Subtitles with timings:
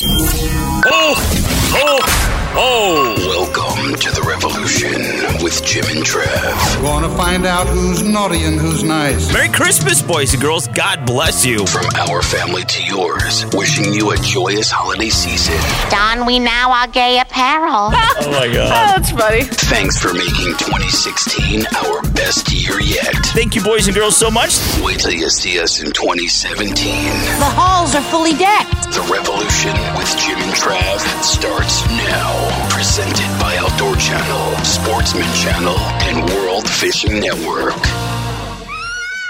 [0.00, 1.14] Oh,
[1.76, 3.14] oh, oh!
[3.18, 6.82] Welcome to the revolution with Jim and Trav.
[6.82, 9.32] Gonna find out who's naughty and who's nice.
[9.32, 10.66] Merry Christmas, boys and girls.
[10.68, 11.66] God bless you.
[11.66, 15.56] From our family to yours, wishing you a joyous holiday season.
[15.90, 17.92] Don we now our gay apparel.
[18.16, 18.70] Oh my God.
[18.70, 19.42] Oh, that's funny.
[19.42, 23.14] Thanks for making 2016 our best year yet.
[23.34, 24.56] Thank you, boys and girls, so much.
[24.82, 26.74] Wait till you see us in 2017.
[26.74, 28.92] The halls are fully decked.
[28.94, 32.43] The revolution with Jim and Trav starts now.
[32.70, 37.74] Presented by Outdoor Channel, Sportsman Channel, and World Fishing Network.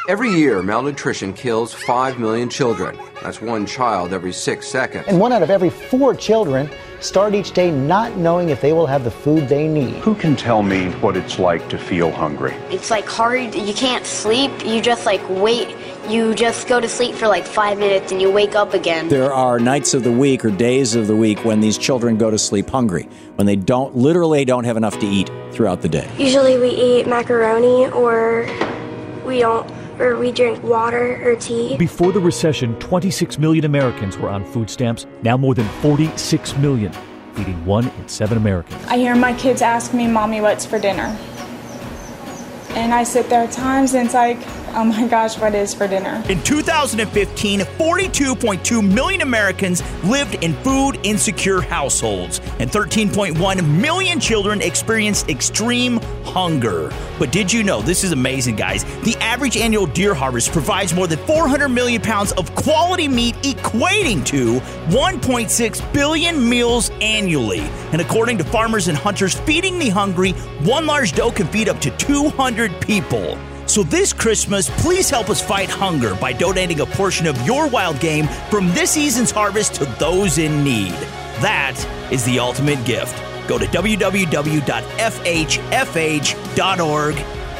[0.06, 2.98] Every year, malnutrition kills 5 million children.
[3.22, 5.06] That's one child every six seconds.
[5.08, 6.68] And one out of every four children
[7.00, 9.94] start each day not knowing if they will have the food they need.
[9.96, 12.54] Who can tell me what it's like to feel hungry?
[12.70, 13.54] It's like hard.
[13.54, 14.50] You can't sleep.
[14.66, 15.74] You just like wait.
[16.08, 19.08] You just go to sleep for like five minutes and you wake up again.
[19.08, 22.30] There are nights of the week or days of the week when these children go
[22.30, 26.08] to sleep hungry, when they don't literally don't have enough to eat throughout the day.
[26.18, 28.46] Usually we eat macaroni or
[29.24, 31.76] we don't or we drink water or tea.
[31.78, 35.06] Before the recession, 26 million Americans were on food stamps.
[35.22, 36.92] Now more than 46 million,
[37.34, 38.84] feeding one in seven Americans.
[38.86, 41.16] I hear my kids ask me, Mommy, what's for dinner?
[42.74, 44.38] And I sit there at times and it's like,
[44.74, 46.22] oh my gosh, what is for dinner?
[46.28, 55.28] In 2015, 42.2 million Americans lived in food insecure households, and 13.1 million children experienced
[55.28, 56.92] extreme hunger.
[57.18, 61.06] But did you know, this is amazing, guys, the average annual deer harvest provides more
[61.06, 67.62] than 400 million pounds of quality meat, equating to 1.6 billion meals annually.
[67.94, 70.32] And according to farmers and hunters feeding the hungry,
[70.64, 73.38] one large doe can feed up to 200 people.
[73.66, 78.00] So this Christmas, please help us fight hunger by donating a portion of your wild
[78.00, 80.90] game from this season's harvest to those in need.
[81.38, 81.76] That
[82.10, 83.16] is the ultimate gift.
[83.46, 84.64] Go to www.fhfh.org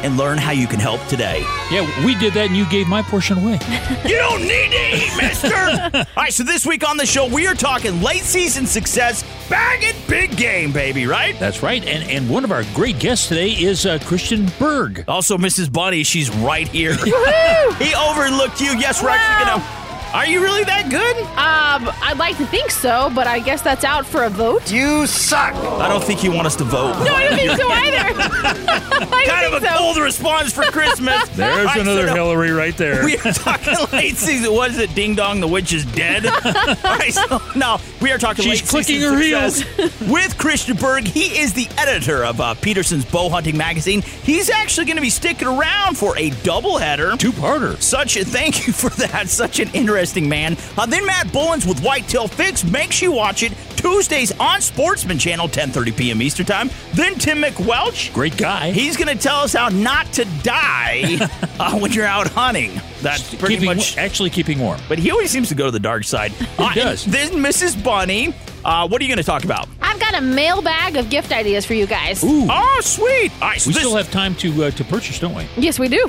[0.03, 1.41] and learn how you can help today.
[1.71, 3.53] Yeah, we did that and you gave my portion away.
[4.05, 5.55] you don't need to eat, mister!
[5.93, 9.95] All right, so this week on the show, we are talking late season success, bagging
[10.07, 11.37] big game, baby, right?
[11.39, 11.83] That's right.
[11.85, 15.05] And and one of our great guests today is uh, Christian Berg.
[15.07, 15.71] Also, Mrs.
[15.71, 16.95] Bunny, she's right here.
[16.95, 18.77] he overlooked you.
[18.77, 19.74] Yes, we're actually going to.
[20.15, 21.17] Are you really that good?
[21.35, 24.71] Um, I'd like to think so, but I guess that's out for a vote.
[24.71, 25.53] You suck.
[25.55, 26.93] I don't think you want us to vote.
[27.03, 29.09] No, I don't think so either.
[29.27, 29.75] kind of a so.
[29.77, 31.27] cold response for Christmas.
[31.35, 33.03] There's All right, another so no, Hillary right there.
[33.03, 34.53] We are talking late season.
[34.53, 34.95] What is it?
[34.95, 36.25] Ding dong, the witch is dead.
[36.25, 39.57] All right, so no, we are talking She's late clicking season her heels.
[39.65, 41.07] success with Christian Berg.
[41.07, 44.01] He is the editor of uh, Peterson's Bow Hunting Magazine.
[44.01, 47.19] He's actually going to be sticking around for a doubleheader.
[47.19, 47.81] Two-parter.
[47.81, 49.27] Such a thank you for that.
[49.27, 50.57] Such an interesting man.
[50.77, 52.63] Uh, then Matt Bullens with Whitetail Fix.
[52.63, 56.21] Make sure you watch it Tuesdays on Sportsman Channel, 10:30 p.m.
[56.21, 56.69] Eastern Time.
[56.93, 58.13] Then Tim MacWelch.
[58.13, 58.71] Great guy.
[58.71, 61.17] He's going to tell us how not to die
[61.59, 62.71] uh, when you're out hunting.
[63.01, 63.97] That's pretty keeping, much.
[63.97, 64.79] actually keeping warm.
[64.87, 66.31] But he always seems to go to the dark side.
[66.57, 67.03] Uh, He does.
[67.05, 67.81] Then Mrs.
[67.83, 68.33] Bunny.
[68.63, 69.67] Uh, what are you going to talk about?
[69.81, 72.23] I've got a mailbag of gift ideas for you guys.
[72.23, 72.47] Ooh.
[72.49, 73.31] Oh, sweet.
[73.41, 75.45] All right, so we this- still have time to uh, to purchase, don't we?
[75.57, 76.07] Yes, we do.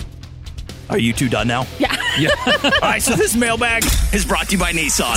[0.88, 1.66] Are you two done now?
[1.78, 1.94] Yeah.
[2.18, 2.30] Yeah.
[2.46, 5.16] All right, so this mailbag is brought to you by Nissan.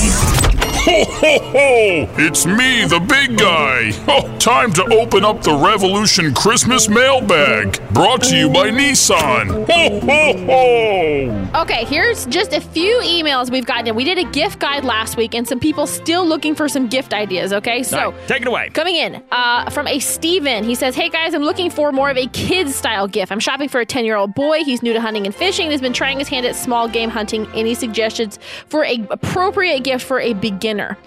[0.81, 2.09] Ho, ho, ho!
[2.17, 3.91] It's me, the big guy.
[4.09, 7.79] Oh, time to open up the Revolution Christmas mailbag.
[7.93, 9.47] Brought to you by Nissan.
[9.71, 11.61] Ho, ho, ho!
[11.61, 13.95] Okay, here's just a few emails we've gotten.
[13.95, 17.13] We did a gift guide last week, and some people still looking for some gift
[17.13, 17.53] ideas.
[17.53, 18.71] Okay, so All right, take it away.
[18.73, 20.65] Coming in uh, from a Steven.
[20.65, 23.31] He says, Hey guys, I'm looking for more of a kids style gift.
[23.31, 24.63] I'm shopping for a 10 year old boy.
[24.65, 27.09] He's new to hunting and fishing and has been trying his hand at small game
[27.09, 27.47] hunting.
[27.53, 30.97] Any suggestions for a appropriate gift for a beginner?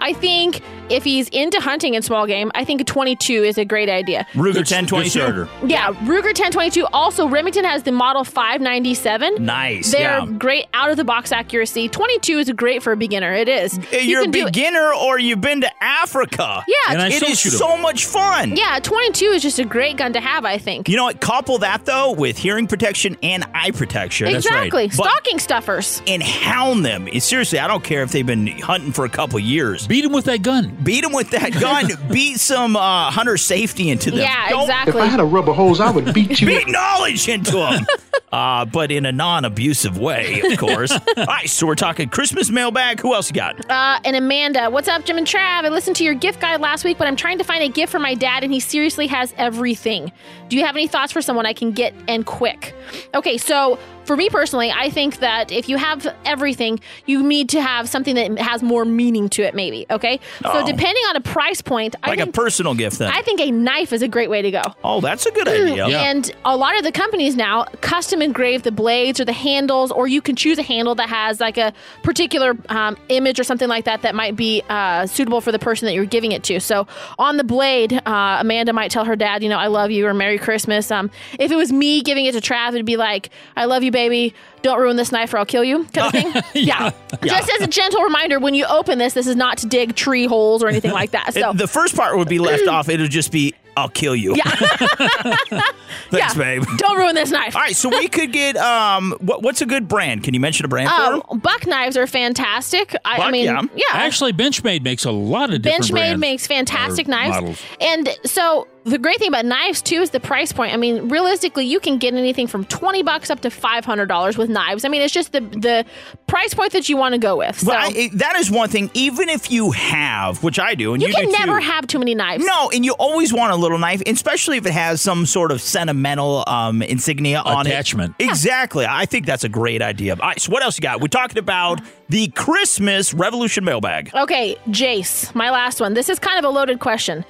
[0.00, 3.64] I think if he's into hunting and small game, I think a 22 is a
[3.64, 4.26] great idea.
[4.34, 5.10] Ruger Good- 1022.
[5.10, 5.48] starter.
[5.66, 6.86] Yeah, Ruger 1022.
[6.92, 9.44] Also, Remington has the model 597.
[9.44, 9.90] Nice.
[9.92, 10.26] They're yeah.
[10.38, 11.88] great out of the box accuracy.
[11.88, 13.32] 22 is great for a beginner.
[13.34, 13.78] It is.
[13.92, 14.52] You're a can do it.
[14.52, 16.64] beginner or you've been to Africa.
[16.66, 17.58] Yeah, And I It still is shoot 'em.
[17.58, 18.54] so much fun.
[18.56, 20.88] Yeah, 22 is just a great gun to have, I think.
[20.88, 21.20] You know what?
[21.20, 24.28] Couple that though with hearing protection and eye protection.
[24.28, 24.86] exactly.
[24.88, 26.02] But Stock stocking stuffers.
[26.06, 27.08] and hound them.
[27.20, 29.85] Seriously, I don't care if they've been hunting for a couple years.
[29.88, 30.76] Beat him with that gun.
[30.82, 31.86] Beat him with that gun.
[32.12, 34.20] beat some uh, hunter safety into them.
[34.20, 34.90] Yeah, Don't exactly.
[34.90, 36.46] If I had a rubber hose, I would beat you.
[36.46, 37.86] beat knowledge into them.
[38.32, 40.90] uh, but in a non-abusive way, of course.
[40.92, 43.00] All right, so we're talking Christmas mailbag.
[43.00, 43.68] Who else you got?
[43.70, 45.64] Uh, and Amanda, what's up, Jim and Trav?
[45.64, 47.92] I listened to your gift guide last week, but I'm trying to find a gift
[47.92, 50.10] for my dad, and he seriously has everything.
[50.48, 52.74] Do you have any thoughts for someone I can get and quick?
[53.14, 57.60] Okay, so for me personally, I think that if you have everything, you need to
[57.60, 59.86] have something that has more meaning to it, maybe.
[59.90, 60.66] Okay, so Oh.
[60.66, 63.10] depending on a price point, I Like a personal gift then.
[63.12, 64.62] I think a knife is a great way to go.
[64.84, 65.88] oh, that's a good idea.
[65.88, 66.02] Yeah.
[66.10, 70.06] And a lot of the companies now custom engrave the blades or the handles, or
[70.06, 71.72] you can choose a handle that has like a
[72.02, 75.86] particular um, image or something like that that might be uh, suitable for the person
[75.86, 76.60] that you're giving it to.
[76.60, 76.86] So
[77.18, 80.14] on the blade, uh, Amanda might tell her dad, you know, I love you or
[80.14, 80.90] Merry Christmas.
[80.90, 83.90] Um, if it was me giving it to Trav, it'd be like, I love you,
[83.96, 84.34] baby.
[84.62, 86.42] Don't ruin this knife or I'll kill you, kind of thing.
[86.64, 86.90] yeah.
[87.24, 90.26] Just as a gentle reminder, when you open this, this is not to dig tree
[90.26, 91.30] holes or anything like that.
[91.34, 92.88] So It- the first part would be left off.
[92.88, 94.34] It'll just be, I'll kill you.
[94.36, 94.50] Yeah.
[95.40, 95.72] Thanks,
[96.12, 96.34] yeah.
[96.34, 96.64] babe.
[96.78, 97.54] Don't ruin this knife.
[97.56, 100.24] All right, so we could get um, what, what's a good brand?
[100.24, 101.22] Can you mention a brand for 'em?
[101.30, 102.94] Um, buck knives are fantastic.
[103.04, 103.62] I, I mean, yeah.
[103.74, 103.82] yeah.
[103.92, 107.34] Actually, Benchmade makes a lot of different Benchmade brands makes fantastic knives.
[107.34, 107.62] models.
[107.80, 110.72] And so the great thing about knives too is the price point.
[110.72, 114.84] I mean, realistically, you can get anything from 20 bucks up to $500 with knives.
[114.84, 115.84] I mean, it's just the the
[116.26, 117.58] price point that you want to go with.
[117.60, 118.90] So Well, I- that is one thing.
[118.94, 121.86] Even if you have, which I do, and you you, can do never too, have
[121.86, 122.44] too many knives.
[122.44, 125.60] No, and you always want a little knife, especially if it has some sort of
[125.60, 128.14] sentimental um, insignia on Attachment.
[128.18, 128.24] it.
[128.28, 128.86] Exactly.
[128.88, 130.12] I think that's a great idea.
[130.12, 131.00] All right, so what else you got?
[131.00, 134.10] We're talking about the Christmas Revolution mailbag.
[134.14, 135.94] Okay, Jace, my last one.
[135.94, 137.24] This is kind of a loaded question.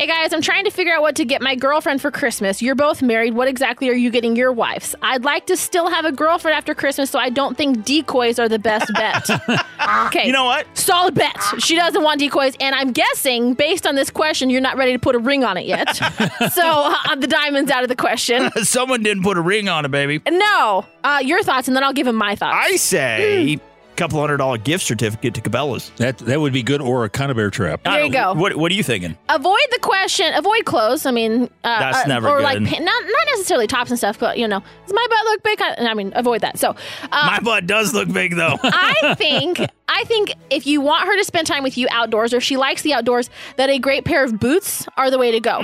[0.00, 2.62] Hey guys, I'm trying to figure out what to get my girlfriend for Christmas.
[2.62, 3.34] You're both married.
[3.34, 4.94] What exactly are you getting your wives?
[5.02, 8.48] I'd like to still have a girlfriend after Christmas, so I don't think decoys are
[8.48, 9.28] the best bet.
[10.06, 10.26] okay.
[10.26, 10.66] You know what?
[10.72, 11.36] Solid bet.
[11.58, 14.98] She doesn't want decoys, and I'm guessing, based on this question, you're not ready to
[14.98, 15.94] put a ring on it yet.
[16.50, 18.50] so uh, the diamond's out of the question.
[18.62, 20.22] Someone didn't put a ring on it, baby.
[20.30, 20.86] No.
[21.04, 22.56] Uh, your thoughts, and then I'll give him my thoughts.
[22.58, 23.60] I say a
[24.00, 25.90] couple hundred dollar gift certificate to Cabela's.
[25.96, 27.84] That that would be good, or a Conibear trap.
[27.84, 28.32] There you go.
[28.34, 29.16] What What are you thinking?
[29.28, 30.32] avoid the question.
[30.34, 31.06] Avoid clothes.
[31.06, 32.44] I mean, uh, That's uh, never or good.
[32.44, 35.42] like pa- not not necessarily tops and stuff, but you know, does my butt look
[35.42, 35.60] big?
[35.62, 36.58] I I mean, avoid that.
[36.58, 36.70] So,
[37.12, 38.56] uh, My butt does look big, though.
[38.62, 42.38] I think I think if you want her to spend time with you outdoors, or
[42.38, 45.40] if she likes the outdoors, that a great pair of boots are the way to
[45.40, 45.60] go.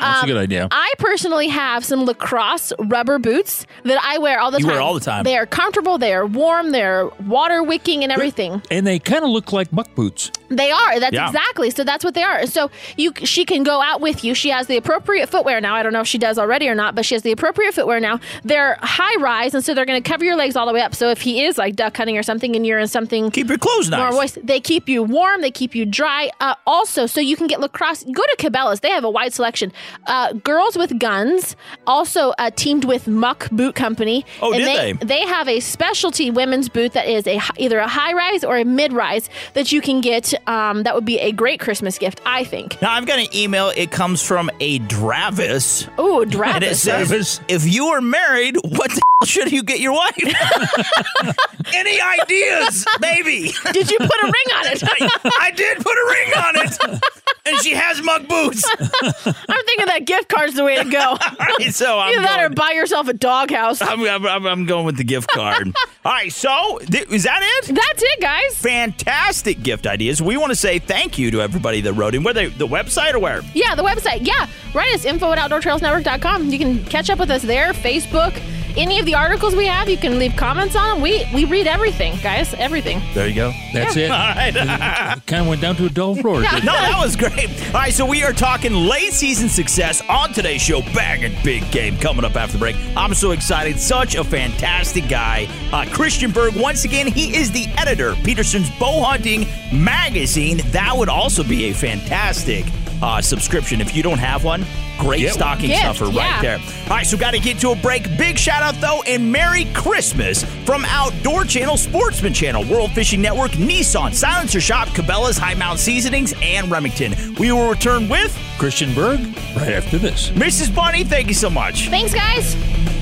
[0.00, 0.68] That's a Um, good idea.
[0.70, 4.64] I personally have some LaCrosse rubber boots that I wear all the time.
[4.64, 4.74] You time.
[4.76, 5.24] wear all the time.
[5.24, 5.98] They are comfortable.
[5.98, 6.72] They are warm.
[6.72, 8.62] They're water wicking and everything.
[8.70, 10.30] And they kind of look like muck boots.
[10.48, 11.00] They are.
[11.00, 11.26] That's Yeah.
[11.26, 11.70] exactly.
[11.70, 12.46] So that's what they are.
[12.46, 14.34] So you, she can go out with you.
[14.34, 15.74] She has the appropriate footwear now.
[15.74, 18.00] I don't know if she does already or not, but she has the appropriate footwear
[18.00, 18.20] now.
[18.44, 20.94] They're high rise, and so they're going to cover your legs all the way up.
[20.94, 23.58] So if he is like duck hunting or something, and you're in something, keep your
[23.58, 24.12] clothes more nice.
[24.14, 25.40] moist, they keep you warm.
[25.40, 26.30] They keep you dry.
[26.40, 28.04] Uh, also, so you can get LaCrosse.
[28.04, 28.80] Go to Cabela's.
[28.80, 29.72] They have a wide selection.
[30.06, 31.54] Uh, Girls with Guns
[31.86, 34.24] also uh, teamed with Muck Boot Company.
[34.42, 34.92] Oh, and did they?
[34.92, 35.20] they?
[35.20, 38.64] They have a specialty women's boot that is a either a high rise or a
[38.64, 40.34] mid rise that you can get.
[40.48, 42.80] Um, that would be a great Christmas gift, I think.
[42.82, 43.72] Now I've got an email.
[43.76, 45.88] It comes from a Dravis.
[45.98, 46.76] Ooh, And it Dravis.
[46.76, 50.16] says, if you are married, what the should you get your wife?
[51.74, 53.52] Any ideas, baby?
[53.72, 54.82] Did you put a ring on it?
[54.82, 57.02] I, I did put a ring on it.
[57.46, 58.62] And she has muck boots.
[58.72, 60.98] I'm thinking that gift card's the way to go.
[61.10, 61.16] All
[61.58, 63.80] right, so I'm Either that or buy yourself a doghouse.
[63.80, 65.72] I'm, I'm, I'm- I'm going with the gift card.
[66.04, 67.74] All right, so th- is that it?
[67.74, 68.56] That's it, guys.
[68.56, 70.20] Fantastic gift ideas.
[70.22, 72.22] We want to say thank you to everybody that wrote in.
[72.22, 73.42] Where they, the website or where?
[73.54, 74.26] Yeah, the website.
[74.26, 76.48] Yeah, write us info at outdoortrailsnetwork.com.
[76.50, 78.40] You can catch up with us there, Facebook.
[78.76, 81.00] Any of the articles we have, you can leave comments on them.
[81.02, 82.54] We we read everything, guys.
[82.54, 83.00] Everything.
[83.14, 83.52] There you go.
[83.72, 84.04] That's Yeah.
[84.06, 84.10] it.
[84.60, 85.26] All right.
[85.26, 86.42] kind of went down to a dull floor.
[86.60, 87.48] No, that was great.
[87.68, 90.82] All right, so we are talking late season success on today's show.
[90.94, 92.76] Bag and big game coming up after the break.
[92.96, 93.78] I'm so excited.
[93.78, 95.48] Such a fantastic guy.
[95.72, 100.58] Uh, Christian Berg, once again, he is the editor, Peterson's Bow Hunting Magazine.
[100.66, 102.64] That would also be a fantastic
[103.02, 103.80] uh, subscription.
[103.80, 104.64] If you don't have one,
[104.98, 106.40] great Get stocking Gift, stuffer right yeah.
[106.40, 106.58] there.
[106.84, 108.04] All right, so got to get to a break.
[108.16, 113.52] Big shout out, though, and Merry Christmas from Outdoor Channel, Sportsman Channel, World Fishing Network,
[113.52, 117.14] Nissan, Silencer Shop, Cabela's, High Mount Seasonings, and Remington.
[117.38, 119.20] We will return with Christian Berg
[119.56, 120.30] right after this.
[120.30, 120.74] Mrs.
[120.74, 121.04] Bunny.
[121.04, 121.88] Thank you so much.
[121.88, 122.99] Thanks, guys.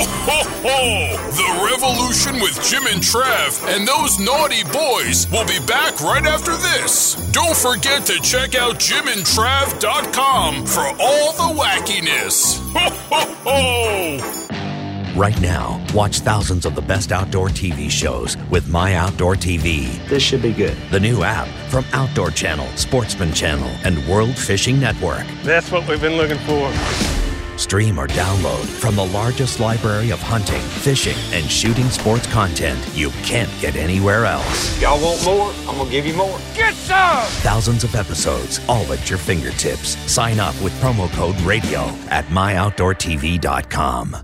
[0.00, 1.30] Ho, ho, ho!
[1.30, 6.56] The Revolution with Jim and Trav and those naughty boys will be back right after
[6.56, 7.16] this.
[7.32, 12.58] Don't forget to check out jimandtrav.com for all the wackiness.
[12.72, 15.16] Ho, ho, ho!
[15.18, 20.06] Right now, watch thousands of the best outdoor TV shows with My Outdoor TV.
[20.08, 20.78] This should be good.
[20.90, 25.26] The new app from Outdoor Channel, Sportsman Channel, and World Fishing Network.
[25.42, 27.29] That's what we've been looking for.
[27.60, 33.10] Stream or download from the largest library of hunting, fishing, and shooting sports content you
[33.22, 34.80] can't get anywhere else.
[34.80, 35.52] Y'all want more?
[35.68, 36.38] I'm gonna give you more.
[36.54, 37.22] Get some!
[37.42, 39.98] Thousands of episodes, all at your fingertips.
[40.10, 44.16] Sign up with promo code RADIO at myoutdoortv.com.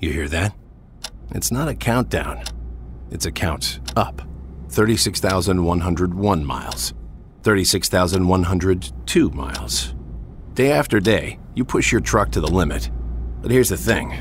[0.00, 0.52] You hear that?
[1.36, 2.42] It's not a countdown,
[3.12, 4.22] it's a count up.
[4.70, 6.94] 36,101 miles.
[7.44, 9.95] 36,102 miles.
[10.56, 12.88] Day after day, you push your truck to the limit.
[13.42, 14.16] But here's the thing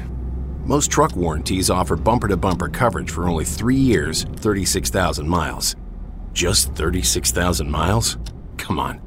[0.65, 5.77] most truck warranties offer bumper to bumper coverage for only three years, 36,000 miles.
[6.33, 8.17] Just 36,000 miles?
[8.57, 8.99] Come on.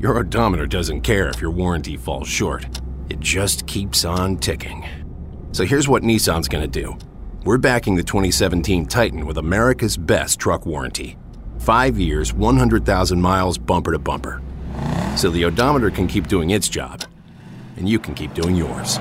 [0.00, 2.66] Your odometer doesn't care if your warranty falls short,
[3.08, 4.84] it just keeps on ticking.
[5.52, 6.98] So here's what Nissan's gonna do
[7.44, 11.16] we're backing the 2017 Titan with America's best truck warranty
[11.60, 14.42] five years, 100,000 miles bumper to bumper.
[15.16, 17.04] So the odometer can keep doing its job,
[17.76, 18.98] and you can keep doing yours.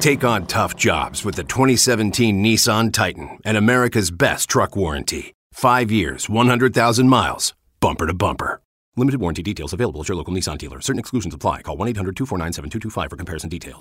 [0.00, 5.34] Take on tough jobs with the 2017 Nissan Titan and America's best truck warranty.
[5.52, 8.60] Five years, 100,000 miles, bumper to bumper.
[8.98, 10.80] Limited warranty details available at your local Nissan dealer.
[10.80, 11.60] Certain exclusions apply.
[11.62, 13.80] Call 1 800 249 7225 for comparison details.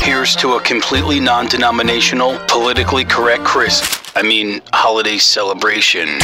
[0.00, 3.82] Here's to a completely non denominational, politically correct Chris.
[4.16, 6.20] I mean, holiday celebration.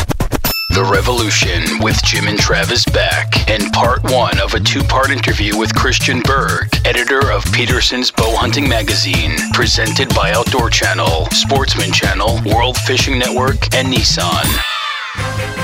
[0.72, 5.54] The Revolution with Jim and Travis back, and part one of a two part interview
[5.58, 12.40] with Christian Berg, editor of Peterson's Bow Hunting Magazine, presented by Outdoor Channel, Sportsman Channel,
[12.46, 15.61] World Fishing Network, and Nissan.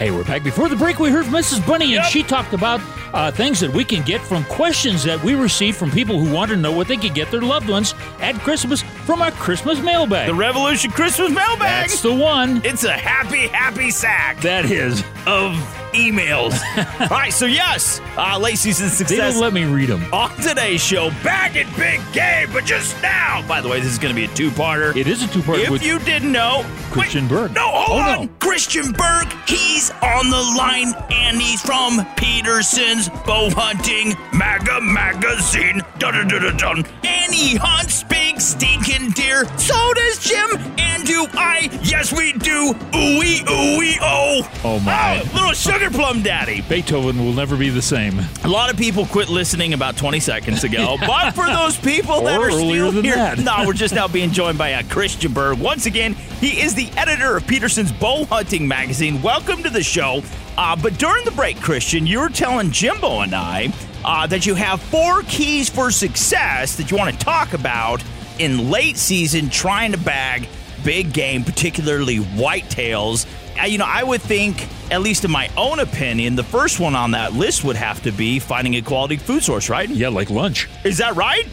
[0.00, 0.42] Hey, we're back.
[0.42, 1.66] Before the break, we heard from Mrs.
[1.66, 2.80] Bunny, and she talked about
[3.12, 6.50] uh, things that we can get from questions that we receive from people who want
[6.50, 10.26] to know what they can get their loved ones at Christmas from our Christmas mailbag.
[10.26, 11.90] The Revolution Christmas mailbag.
[11.90, 12.62] That's the one.
[12.64, 15.04] It's a happy, happy sack That is.
[15.26, 15.52] of
[15.92, 16.58] emails.
[17.00, 19.32] All right, so yes, uh, late season They success.
[19.34, 20.02] don't let me read them.
[20.12, 23.44] on today's show, bagging big game, but just now.
[23.48, 24.96] By the way, this is going to be a two-parter.
[24.96, 27.54] It is a two-part If with you didn't know, Christian Berg.
[27.54, 28.26] no, hold Oh, on.
[28.26, 28.32] no.
[28.40, 35.82] Christian Berg, he's on the line, and he's from Peterson's Bow Hunting Maga Magazine.
[35.98, 36.84] Dun, dun, dun, dun.
[37.04, 39.44] And he hunts big stinking deer.
[39.58, 41.68] So does Jim, and do I.
[41.82, 42.72] Yes, we do.
[42.92, 44.50] Ooey, ooey, oh.
[44.64, 45.20] Oh, my.
[45.20, 46.60] Oh, little sugar plum daddy.
[46.62, 48.18] Beethoven will never be the same.
[48.44, 52.38] A lot of people quit listening about 20 seconds ago, but for those people that
[52.38, 53.38] Or are still here, that.
[53.38, 55.58] no, we're just now being joined by uh, Christian Berg.
[55.60, 59.22] Once again, he is the editor of Peterson's Bow Hunting Magazine.
[59.22, 60.22] Welcome to the show.
[60.58, 63.72] Uh, but during the break, Christian, you were telling Jimbo and I
[64.04, 68.02] uh, that you have four keys for success that you want to talk about
[68.40, 70.48] in late season trying to bag
[70.82, 73.26] big game, particularly whitetails.
[73.66, 77.12] You know, I would think, at least in my own opinion, the first one on
[77.12, 79.88] that list would have to be finding a quality food source, right?
[79.88, 80.68] Yeah, like lunch.
[80.84, 81.46] Is that right?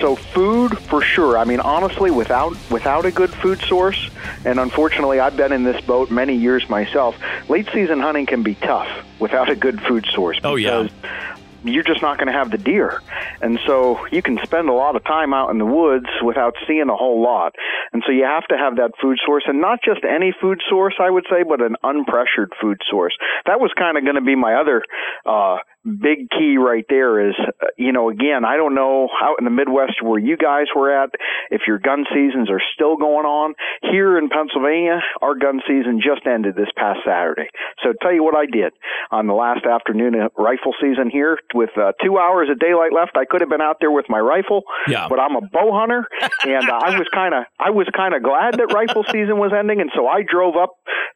[0.00, 1.38] So food for sure.
[1.38, 4.10] I mean, honestly, without without a good food source,
[4.44, 7.16] and unfortunately, I've been in this boat many years myself.
[7.48, 8.88] Late season hunting can be tough
[9.20, 10.40] without a good food source.
[10.42, 10.88] Oh, yeah.
[11.64, 13.02] You're just not going to have the deer,
[13.40, 16.88] and so you can spend a lot of time out in the woods without seeing
[16.88, 17.54] a whole lot.
[17.92, 20.94] And so you have to have that food source, and not just any food source,
[21.00, 23.16] I would say, but an unpressured food source.
[23.46, 24.82] That was kind of going to be my other
[25.24, 29.44] uh, big key right there is, uh, you know, again, I don't know out in
[29.44, 31.10] the Midwest where you guys were at,
[31.50, 33.54] if your gun seasons are still going on.
[33.82, 37.48] Here in Pennsylvania, our gun season just ended this past Saturday.
[37.82, 38.72] So tell you what I did
[39.10, 43.16] on the last afternoon of rifle season here with uh, two hours of daylight left.
[43.16, 45.06] I could have been out there with my rifle, Yeah.
[45.08, 46.06] but I'm a bow hunter
[46.44, 49.52] and uh, I was kind of, I was kind of glad that rifle season was
[49.52, 49.80] ending.
[49.80, 50.70] And so I drove up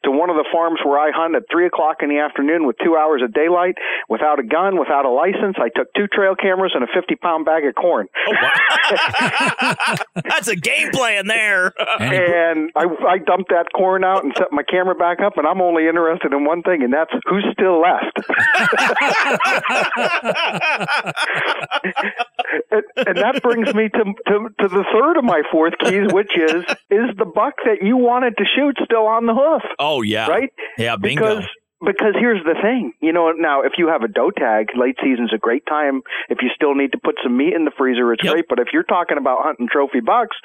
[0.05, 2.77] to one of the farms where I hunt at three o'clock in the afternoon with
[2.85, 3.75] two hours of daylight
[4.09, 5.57] without a gun, without a license.
[5.59, 8.07] I took two trail cameras and a 50 pound bag of corn.
[8.27, 8.35] Oh,
[10.29, 11.73] that's a game plan there.
[12.01, 15.61] and I, I dumped that corn out and set my camera back up, and I'm
[15.61, 18.19] only interested in one thing, and that's who's still left.
[22.71, 26.37] and, and that brings me to, to to the third of my fourth keys, which
[26.37, 29.63] is is the buck that you wanted to shoot still on the hoof?
[29.79, 30.51] Oh yeah, right?
[30.77, 31.25] Yeah, bingo.
[31.25, 31.49] Because
[31.81, 35.33] because here's the thing, you know, now if you have a doe tag, late season's
[35.33, 36.03] a great time.
[36.29, 38.47] If you still need to put some meat in the freezer, it's great.
[38.49, 40.37] But if you're talking about hunting trophy bucks,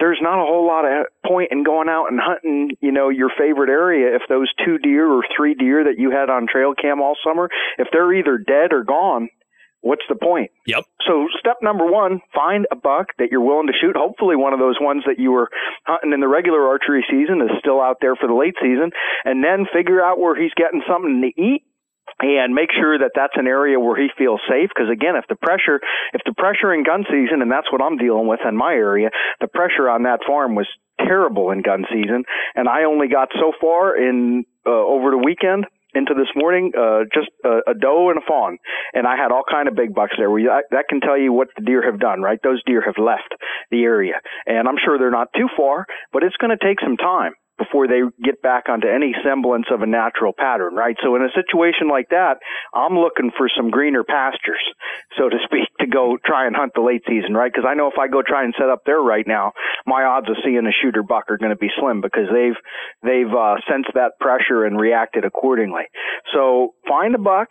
[0.00, 3.30] there's not a whole lot of point in going out and hunting, you know, your
[3.38, 7.02] favorite area if those two deer or three deer that you had on trail cam
[7.02, 9.28] all summer, if they're either dead or gone,
[9.82, 10.50] what's the point?
[10.66, 10.84] Yep.
[11.06, 13.94] So step number one, find a buck that you're willing to shoot.
[13.96, 15.50] Hopefully one of those ones that you were
[15.84, 18.90] hunting in the regular archery season is still out there for the late season
[19.24, 21.66] and then figure out where he's getting something to eat
[22.20, 25.34] and make sure that that's an area where he feels safe because again if the
[25.34, 25.80] pressure
[26.12, 29.10] if the pressure in gun season and that's what I'm dealing with in my area
[29.40, 30.66] the pressure on that farm was
[30.98, 32.24] terrible in gun season
[32.54, 37.04] and I only got so far in uh, over the weekend into this morning, uh,
[37.12, 38.58] just a, a doe and a fawn,
[38.94, 40.30] and I had all kind of big bucks there.
[40.30, 42.38] We, I, that can tell you what the deer have done, right?
[42.42, 43.34] Those deer have left
[43.70, 46.96] the area, and I'm sure they're not too far, but it's going to take some
[46.96, 50.96] time before they get back onto any semblance of a natural pattern, right?
[51.02, 52.38] So in a situation like that,
[52.74, 54.62] I'm looking for some greener pastures,
[55.18, 57.52] so to speak, to go try and hunt the late season, right?
[57.52, 59.52] Because I know if I go try and set up there right now,
[59.86, 62.58] my odds of seeing a shooter buck are going to be slim because they've
[63.02, 65.84] they've uh, sensed that pressure and reacted accordingly.
[66.32, 67.48] So find a buck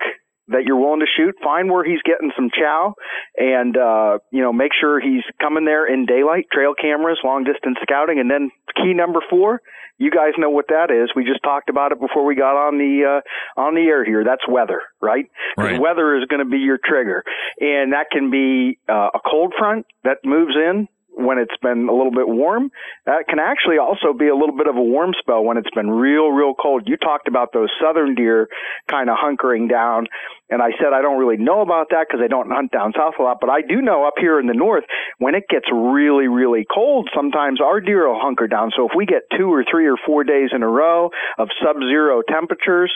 [0.47, 1.35] that you're willing to shoot.
[1.43, 2.93] Find where he's getting some chow,
[3.37, 6.47] and uh, you know make sure he's coming there in daylight.
[6.51, 9.61] Trail cameras, long distance scouting, and then key number four.
[10.01, 11.11] You guys know what that is.
[11.15, 14.23] We just talked about it before we got on the uh, on the air here.
[14.23, 15.29] That's weather, right?
[15.55, 15.79] Right.
[15.79, 17.23] Weather is going to be your trigger,
[17.59, 21.93] and that can be uh, a cold front that moves in when it's been a
[21.93, 22.71] little bit warm.
[23.05, 25.89] That can actually also be a little bit of a warm spell when it's been
[25.89, 26.83] real, real cold.
[26.87, 28.47] You talked about those southern deer
[28.89, 30.07] kind of hunkering down.
[30.51, 33.15] And I said I don't really know about that because I don't hunt down south
[33.19, 34.83] a lot, but I do know up here in the north
[35.17, 38.71] when it gets really, really cold, sometimes our deer will hunker down.
[38.75, 42.23] So if we get two or three or four days in a row of sub-zero
[42.27, 42.91] temperatures,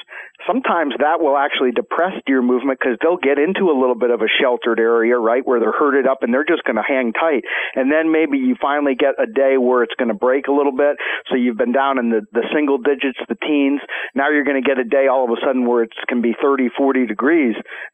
[0.48, 4.22] sometimes that will actually depress deer movement because they'll get into a little bit of
[4.22, 7.46] a sheltered area, right, where they're herded up and they're just going to hang tight.
[7.76, 10.74] And then maybe you finally get a day where it's going to break a little
[10.74, 10.98] bit.
[11.30, 13.82] So you've been down in the, the single digits, the teens.
[14.18, 16.34] Now you're going to get a day all of a sudden where it can be
[16.42, 17.45] 30, 40 degrees.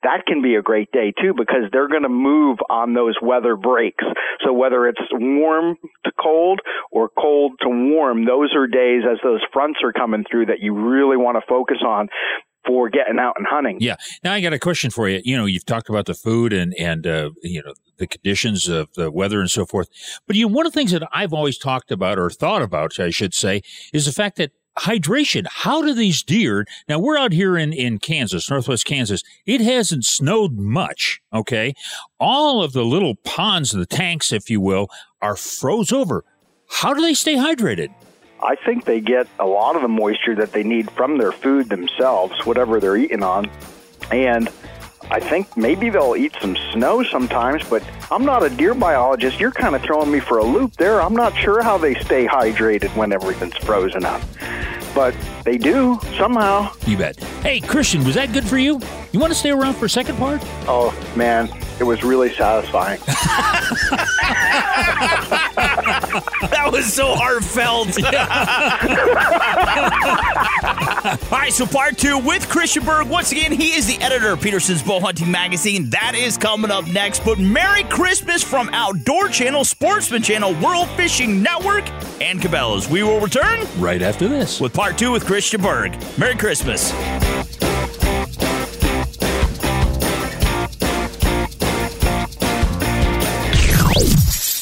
[0.03, 3.55] That can be a great day too because they're going to move on those weather
[3.55, 4.05] breaks.
[4.45, 9.41] So whether it's warm to cold or cold to warm, those are days as those
[9.51, 12.07] fronts are coming through that you really want to focus on
[12.65, 13.77] for getting out and hunting.
[13.79, 13.95] Yeah.
[14.23, 15.21] Now I got a question for you.
[15.23, 18.93] You know, you've talked about the food and and uh, you know the conditions of
[18.95, 19.89] the weather and so forth.
[20.27, 22.99] But you know, one of the things that I've always talked about or thought about,
[22.99, 23.61] I should say,
[23.93, 25.45] is the fact that hydration.
[25.49, 26.65] How do these deer?
[26.87, 29.21] Now we're out here in in Kansas, northwest Kansas.
[29.45, 31.21] It hasn't snowed much.
[31.33, 31.73] Okay,
[32.19, 34.87] all of the little ponds, the tanks, if you will,
[35.21, 36.23] are froze over.
[36.69, 37.93] How do they stay hydrated?
[38.43, 41.69] I think they get a lot of the moisture that they need from their food
[41.69, 43.51] themselves, whatever they're eating on.
[44.11, 44.49] And
[45.11, 49.41] I think maybe they'll eat some snow sometimes, but I'm not a deer biologist.
[49.41, 51.01] You're kind of throwing me for a loop there.
[51.01, 54.21] I'm not sure how they stay hydrated when everything's frozen up.
[54.95, 56.71] But they do somehow.
[56.87, 57.19] You bet.
[57.43, 58.79] Hey, Christian, was that good for you?
[59.11, 60.39] You want to stay around for a second part?
[60.65, 61.49] Oh, man,
[61.81, 63.01] it was really satisfying.
[66.49, 67.89] that was so heartfelt.
[71.31, 73.07] All right, so part two with Christian Berg.
[73.07, 75.89] Once again, he is the editor of Peterson's Bow Hunting Magazine.
[75.89, 77.23] That is coming up next.
[77.25, 81.89] But Merry Christmas from Outdoor Channel, Sportsman Channel, World Fishing Network,
[82.21, 82.89] and Cabela's.
[82.89, 85.97] We will return right after this with part two with Christian Berg.
[86.17, 86.91] Merry Christmas.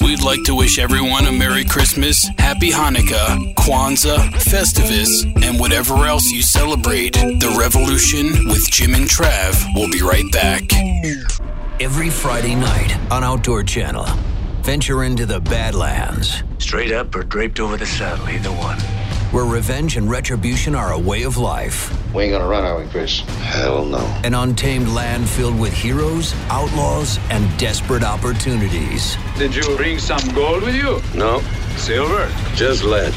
[0.09, 6.31] We'd like to wish everyone a Merry Christmas, Happy Hanukkah, Kwanzaa, Festivus, and whatever else
[6.31, 7.13] you celebrate.
[7.13, 10.63] The Revolution with Jim and Trav will be right back.
[11.79, 14.07] Every Friday night on Outdoor Channel,
[14.63, 18.79] venture into the Badlands, Straight up or draped over the saddle, either one.
[19.31, 21.93] Where revenge and retribution are a way of life.
[22.13, 23.19] We ain't gonna run, are we, Chris?
[23.19, 23.99] Hell no.
[24.23, 29.15] An untamed land filled with heroes, outlaws, and desperate opportunities.
[29.37, 31.01] Did you bring some gold with you?
[31.17, 31.41] No.
[31.77, 32.31] Silver?
[32.55, 33.13] Just lead.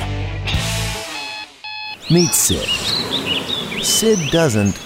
[2.11, 2.69] Meet Sid.
[3.83, 4.79] Sid doesn't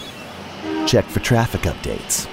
[0.89, 2.27] check for traffic updates.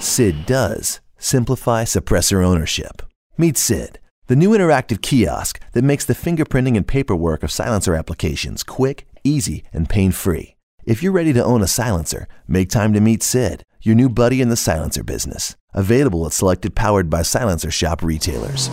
[0.00, 3.02] Sid does simplify suppressor ownership.
[3.36, 3.98] Meet Sid,
[4.28, 9.64] the new interactive kiosk that makes the fingerprinting and paperwork of silencer applications quick, easy,
[9.72, 10.56] and pain free.
[10.84, 14.40] If you're ready to own a silencer, make time to meet Sid, your new buddy
[14.40, 15.56] in the silencer business.
[15.74, 18.70] Available at selected powered by Silencer Shop retailers.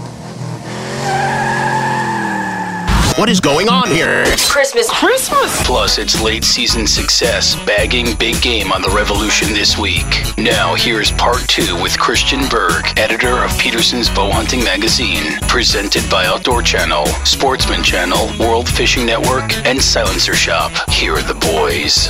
[3.18, 4.26] What is going on here?
[4.48, 4.88] Christmas.
[4.92, 5.66] Christmas.
[5.66, 10.06] Plus, it's late season success, bagging big game on the Revolution this week.
[10.38, 16.28] Now, here's part two with Christian Berg, editor of Peterson's Bow Hunting Magazine, presented by
[16.28, 20.72] Outdoor Channel, Sportsman Channel, World Fishing Network, and Silencer Shop.
[20.92, 22.06] Here are the boys.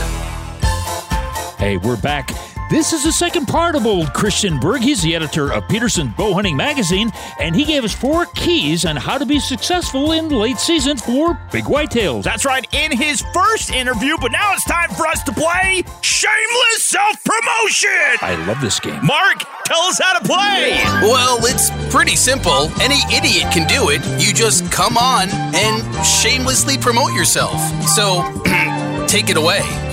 [1.57, 2.31] Hey, we're back.
[2.69, 4.81] This is the second part of old Christian Berg.
[4.81, 8.97] He's the editor of Peterson Bow Hunting Magazine, and he gave us four keys on
[8.97, 12.23] how to be successful in late season for big whitetails.
[12.23, 16.83] That's right, in his first interview, but now it's time for us to play Shameless
[16.83, 18.17] Self Promotion!
[18.19, 18.99] I love this game.
[19.05, 20.77] Mark, tell us how to play!
[21.03, 22.69] Well, it's pretty simple.
[22.81, 24.01] Any idiot can do it.
[24.21, 27.61] You just come on and shamelessly promote yourself.
[27.95, 28.23] So,
[29.07, 29.86] take it away.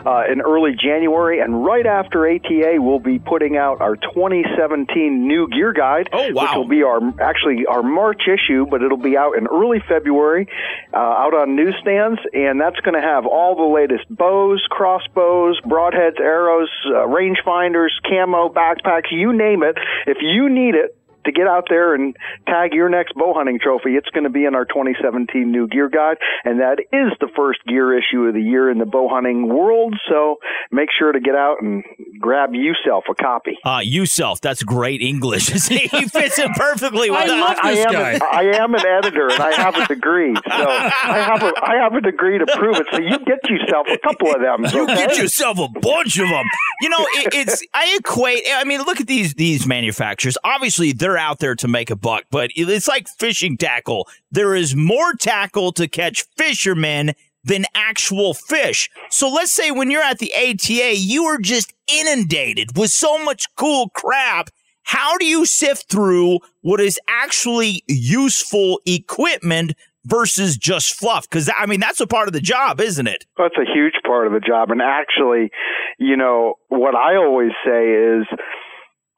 [0.05, 5.47] uh, in early January, and right after ATA, we'll be putting out our 2017 new
[5.47, 6.43] gear guide, Oh, wow.
[6.43, 10.47] which will be our actually our March issue, but it'll be out in early February,
[10.93, 16.19] uh, out on newsstands, and that's going to have all the latest bows, crossbows, broadheads,
[16.19, 19.77] arrows, uh, rangefinders, camo, backpacks, you name it.
[20.07, 22.15] If you need it to get out there and
[22.47, 25.89] tag your next bow hunting trophy, it's going to be in our 2017 new gear
[25.89, 29.47] guide, and that is the first gear issue of the year in the bow hunting
[29.47, 29.95] world.
[30.09, 30.37] So
[30.71, 31.83] make sure to get out and
[32.19, 33.57] grab yourself a copy.
[33.63, 35.47] Uh, you self, that's great English.
[35.67, 37.57] he fits in perfectly with I, us.
[37.61, 41.43] I am an, I am an editor and I have a degree, so I have
[41.43, 42.87] a I have a degree to prove it.
[42.91, 44.65] So you get yourself a couple of them.
[44.73, 45.07] You okay?
[45.07, 46.45] get yourself a bunch of them.
[46.81, 48.43] You know, it, it's I equate.
[48.53, 50.37] I mean, look at these these manufacturers.
[50.43, 54.07] Obviously, they're out there to make a buck, but it's like fishing tackle.
[54.31, 58.89] There is more tackle to catch fishermen than actual fish.
[59.09, 63.45] So let's say when you're at the ATA, you are just inundated with so much
[63.55, 64.49] cool crap.
[64.83, 69.73] How do you sift through what is actually useful equipment
[70.05, 71.29] versus just fluff?
[71.29, 73.25] Because I mean, that's a part of the job, isn't it?
[73.37, 74.71] That's a huge part of the job.
[74.71, 75.51] And actually,
[75.97, 78.25] you know, what I always say is,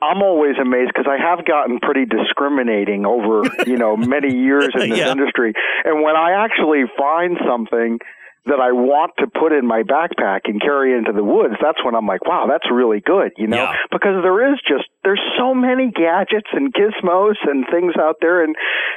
[0.04, 4.90] I'm always amazed because I have gotten pretty discriminating over, you know, many years in
[4.90, 5.12] this Yeah.
[5.12, 5.54] industry.
[5.86, 8.00] And when I actually find something
[8.46, 11.96] that I want to put in my backpack and carry into the woods, that's when
[11.96, 13.76] I'm like, wow, that's really good, you know, Yeah.
[13.90, 18.44] because there is just, there's so many gadgets and gizmos and things out there.
[18.44, 18.54] And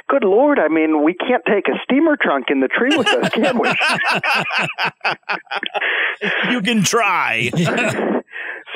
[0.09, 3.29] good Lord, I mean, we can't take a steamer trunk in the tree with us,
[3.31, 3.69] can we?
[6.51, 7.51] you can try.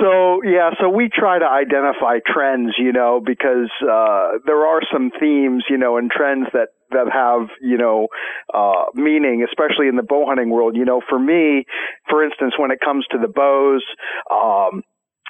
[0.01, 5.11] So yeah, so we try to identify trends, you know, because uh, there are some
[5.21, 8.09] themes, you know, and trends that that have you know
[8.55, 10.77] uh, meaning, especially in the bow hunting world.
[10.77, 11.65] You know, for me,
[12.09, 13.85] for instance, when it comes to the bows.
[14.31, 14.83] Um,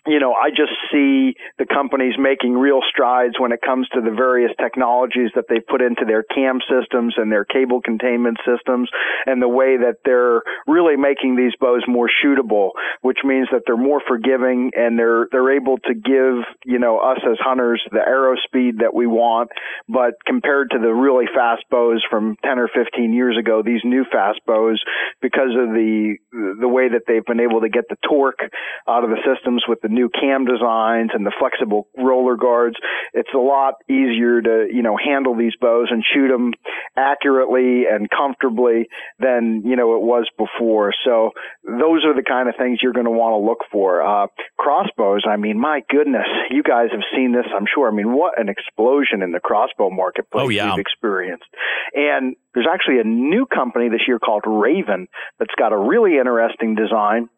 [0.06, 4.10] you know, I just see the companies making real strides when it comes to the
[4.10, 8.88] various technologies that they've put into their cam systems and their cable containment systems
[9.26, 12.70] and the way that they're really making these bows more shootable,
[13.02, 17.18] which means that they're more forgiving and they're, they're able to give, you know, us
[17.30, 19.50] as hunters the arrow speed that we want.
[19.88, 24.04] But compared to the really fast bows from 10 or 15 years ago, these new
[24.10, 24.82] fast bows,
[25.20, 28.40] because of the, the way that they've been able to get the torque
[28.88, 32.76] out of the systems with the new cam designs and the flexible roller guards,
[33.12, 36.53] it's a lot easier to, you know, handle these bows and shoot them
[36.96, 38.87] accurately and comfortably
[39.18, 40.92] than, you know, it was before.
[41.05, 41.31] So
[41.64, 44.03] those are the kind of things you're going to want to look for.
[44.03, 44.26] Uh,
[44.59, 47.88] crossbows, I mean, my goodness, you guys have seen this, I'm sure.
[47.88, 50.70] I mean, what an explosion in the crossbow marketplace Oh, yeah.
[50.70, 51.48] we've experienced.
[51.94, 55.07] And there's actually a new company this year called Ravin
[55.38, 57.29] that's got a really interesting design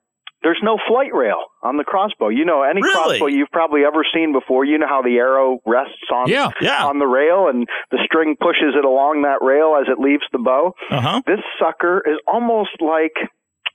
[0.42, 2.28] there's no flight rail on the crossbow.
[2.28, 3.18] You know, any Really?
[3.18, 6.84] crossbow you've probably ever seen before, you know how the arrow rests on Yeah, yeah.
[6.86, 10.38] on the rail and the string pushes it along that rail as it leaves the
[10.38, 10.74] bow.
[10.90, 11.22] Uh-huh.
[11.26, 13.14] This sucker is almost like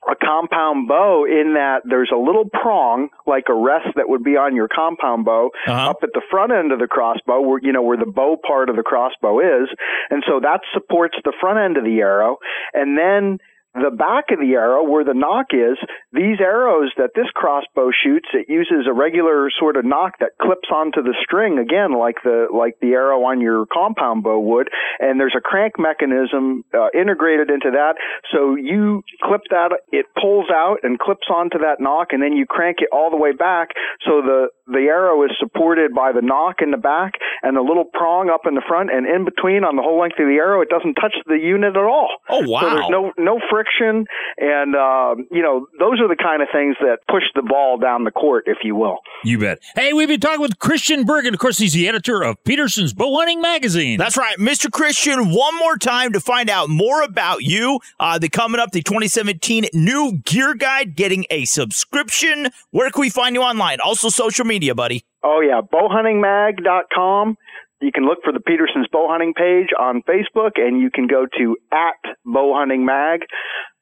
[0.10, 4.38] a compound bow in that there's a little prong like a rest that would be
[4.38, 5.90] on your compound bow Uh-huh.
[5.90, 8.70] up at the front end of the crossbow where you know where the bow part
[8.70, 9.68] of the crossbow is
[10.10, 12.38] and so that supports the front end of the arrow
[12.74, 13.40] and then
[13.78, 15.78] the back of the arrow where the nock is
[16.12, 20.70] these arrows that this crossbow shoots it uses a regular sort of nock that clips
[20.74, 24.70] onto the string again like the like the arrow on your compound bow would.
[25.00, 27.96] And there's a crank mechanism uh, integrated into that.
[28.32, 32.46] So you clip that it pulls out and clips onto that nock and then you
[32.46, 33.70] crank it all the way back.
[34.06, 37.14] So the the arrow is supported by the nock in the back
[37.44, 38.92] and the little prong up in the front.
[38.92, 41.76] And in between on the whole length of the arrow it doesn't touch the unit
[41.76, 42.10] at all.
[42.30, 42.62] Oh, wow.
[42.62, 46.76] so there's no no friction and uh, you know those are the kind of things
[46.80, 49.60] that push the ball down the court if you will You bet.
[49.76, 51.34] Hey, we've been talking with Christian Bergen.
[51.34, 53.98] Of course, he's the editor of Peterson's Bow Hunting Magazine.
[53.98, 54.72] That's right, Mr.
[54.72, 55.32] Christian.
[55.32, 57.80] One more time to find out more about you.
[58.00, 62.50] Uh, the coming up, the 2017 new gear guide, getting a subscription.
[62.72, 63.80] Where can we find you online?
[63.84, 65.04] Also, social media, buddy.
[65.24, 67.38] Oh yeah, bowhuntingmag.com.
[67.82, 71.28] You can look for the Peterson's Bow Hunting page on Facebook, and you can go
[71.38, 73.20] to at bow bowhuntingmag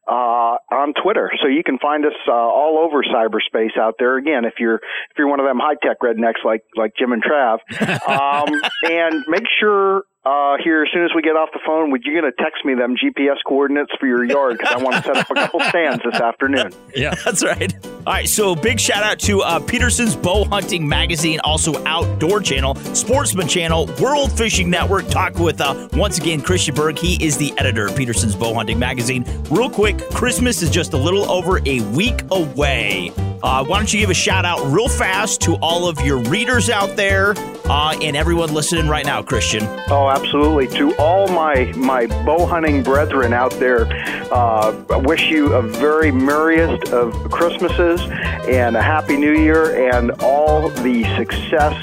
[0.08, 1.32] uh, on Twitter.
[1.42, 4.18] So you can find us uh, all over cyberspace out there.
[4.18, 7.24] Again, if you're if you're one of them high tech rednecks like like Jim and
[7.24, 7.60] Trav,
[8.08, 10.04] um, and make sure.
[10.26, 12.74] Uh, here, as soon as we get off the phone, would you gonna text me
[12.74, 14.58] them GPS coordinates for your yard?
[14.58, 16.72] Because I want to set up a couple stands this afternoon.
[16.96, 17.72] Yeah, that's right.
[17.86, 22.74] All right, so big shout out to uh, Peterson's Bow Hunting Magazine, also Outdoor Channel,
[22.96, 25.08] Sportsman Channel, World Fishing Network.
[25.10, 26.98] Talk with uh, once again Christian Berg.
[26.98, 29.26] He is the editor of Peterson's Bow Hunting Magazine.
[29.52, 33.12] Real quick, Christmas is just a little over a week away.
[33.46, 36.68] Uh, why don't you give a shout out real fast to all of your readers
[36.68, 37.36] out there
[37.66, 39.64] uh, and everyone listening right now, Christian?
[39.88, 40.68] Oh, absolutely.
[40.78, 43.86] To all my my bow hunting brethren out there,
[44.32, 48.02] uh, I wish you a very merriest of Christmases
[48.48, 51.76] and a happy New Year and all the success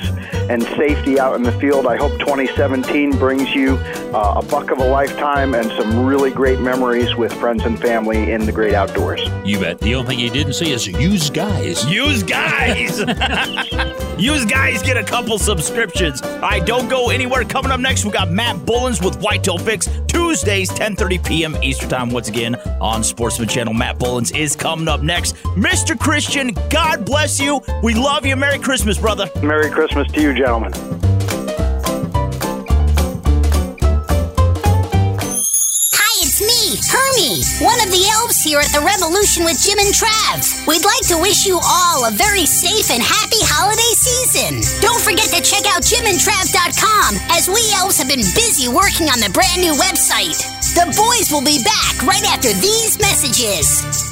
[0.51, 1.87] and safety out in the field.
[1.87, 3.77] I hope 2017 brings you
[4.13, 8.33] uh, a buck of a lifetime and some really great memories with friends and family
[8.33, 9.21] in the great outdoors.
[9.45, 9.79] You bet.
[9.79, 11.85] The only thing you didn't say is use guys.
[11.91, 13.01] Use guys.
[14.23, 16.23] Use guys get a couple subscriptions.
[16.23, 17.43] All right, don't go anywhere.
[17.43, 21.57] Coming up next, we got Matt Bullens with Whitetail Fix Tuesdays, 10:30 p.m.
[21.61, 22.09] Eastern Time.
[22.09, 23.75] Once again on Sportsman Channel.
[23.75, 25.35] Matt Bullens is coming up next.
[25.57, 25.99] Mr.
[25.99, 27.61] Christian, God bless you.
[27.83, 28.37] We love you.
[28.37, 29.29] Merry Christmas, brother.
[29.43, 31.02] Merry Christmas to you, gentlemen.
[37.23, 40.67] One of the elves here at the Revolution with Jim and Trav.
[40.67, 44.59] We'd like to wish you all a very safe and happy holiday season.
[44.83, 49.31] Don't forget to check out jimandtrav.com as we elves have been busy working on the
[49.31, 50.43] brand new website.
[50.75, 54.12] The boys will be back right after these messages.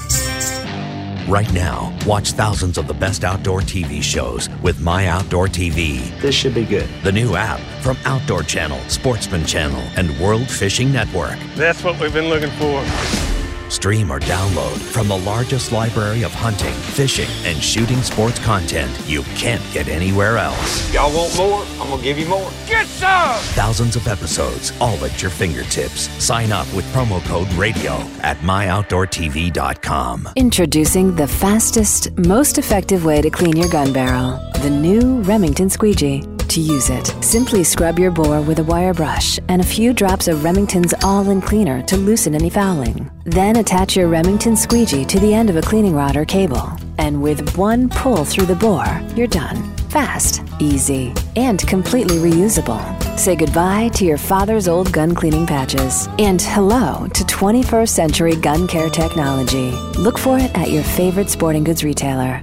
[1.31, 6.21] Right now, watch thousands of the best outdoor TV shows with My Outdoor TV.
[6.21, 6.89] This should be good.
[7.05, 11.39] The new app from Outdoor Channel, Sportsman Channel, and World Fishing Network.
[11.55, 13.30] That's what we've been looking for.
[13.71, 19.23] Stream or download from the largest library of hunting, fishing, and shooting sports content you
[19.35, 20.93] can't get anywhere else.
[20.93, 21.65] Y'all want more?
[21.83, 22.51] I'm gonna give you more.
[22.67, 23.39] Get some!
[23.55, 26.09] Thousands of episodes, all at your fingertips.
[26.23, 30.29] Sign up with promo code RADIO at myoutdoortv.com.
[30.37, 36.23] Introducing the fastest, most effective way to clean your gun barrel the new Remington Squeegee.
[36.51, 40.27] To use it, simply scrub your bore with a wire brush and a few drops
[40.27, 43.09] of Remington's all in cleaner to loosen any fouling.
[43.23, 46.69] Then attach your Remington Squeegee to the end of a cleaning rod or cable.
[46.99, 49.63] And with one pull through the bore, you're done.
[49.91, 52.83] Fast, easy, and completely reusable.
[53.17, 58.67] Say goodbye to your father's old gun cleaning patches and hello to 21st century gun
[58.67, 59.71] care technology.
[60.01, 62.43] Look for it at your favorite sporting goods retailer.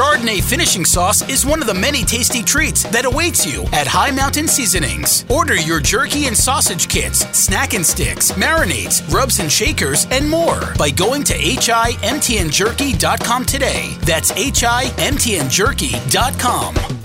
[0.00, 4.10] Chardonnay finishing sauce is one of the many tasty treats that awaits you at High
[4.10, 5.26] Mountain Seasonings.
[5.28, 10.72] Order your jerky and sausage kits, snack and sticks, marinades, rubs and shakers, and more
[10.78, 13.94] by going to himtnjerky.com today.
[14.00, 16.99] That's himtnjerky.com.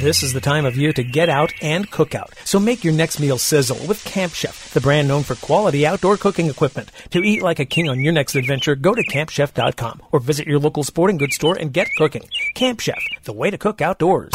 [0.00, 2.34] This is the time of year to get out and cook out.
[2.44, 6.18] So make your next meal sizzle with Camp Chef, the brand known for quality outdoor
[6.18, 6.92] cooking equipment.
[7.10, 10.58] To eat like a king on your next adventure, go to campchef.com or visit your
[10.58, 12.28] local sporting goods store and get cooking.
[12.54, 14.32] Camp Chef, the way to cook outdoors.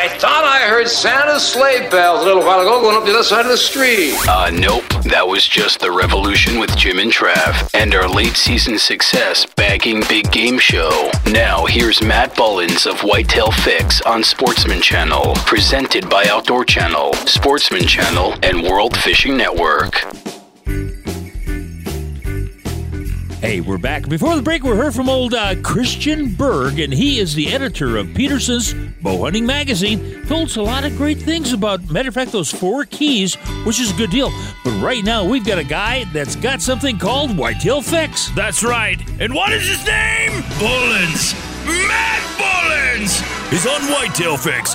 [0.00, 3.24] I thought I heard Santa's sleigh bells a little while ago going up the other
[3.24, 4.14] side of the street.
[4.28, 4.84] Uh, nope.
[5.02, 10.04] That was just the revolution with Jim and Trav and our late season success bagging
[10.08, 11.10] big game show.
[11.26, 17.82] Now here's Matt Bullins of Whitetail Fix on Sportsman Channel, presented by Outdoor Channel, Sportsman
[17.82, 20.04] Channel, and World Fishing Network.
[23.40, 24.08] Hey, we're back.
[24.08, 27.96] Before the break, we heard from old uh, Christian Berg, and he is the editor
[27.96, 30.26] of Peterson's Bow Hunting Magazine.
[30.26, 33.78] Told us a lot of great things about, matter of fact, those four keys, which
[33.78, 34.32] is a good deal.
[34.64, 38.28] But right now, we've got a guy that's got something called Whitetail Fix.
[38.30, 39.00] That's right.
[39.20, 40.42] And what is his name?
[40.58, 41.32] Bullins.
[41.64, 43.20] Matt Bullins!
[43.50, 44.74] He's on Whitetail Fix,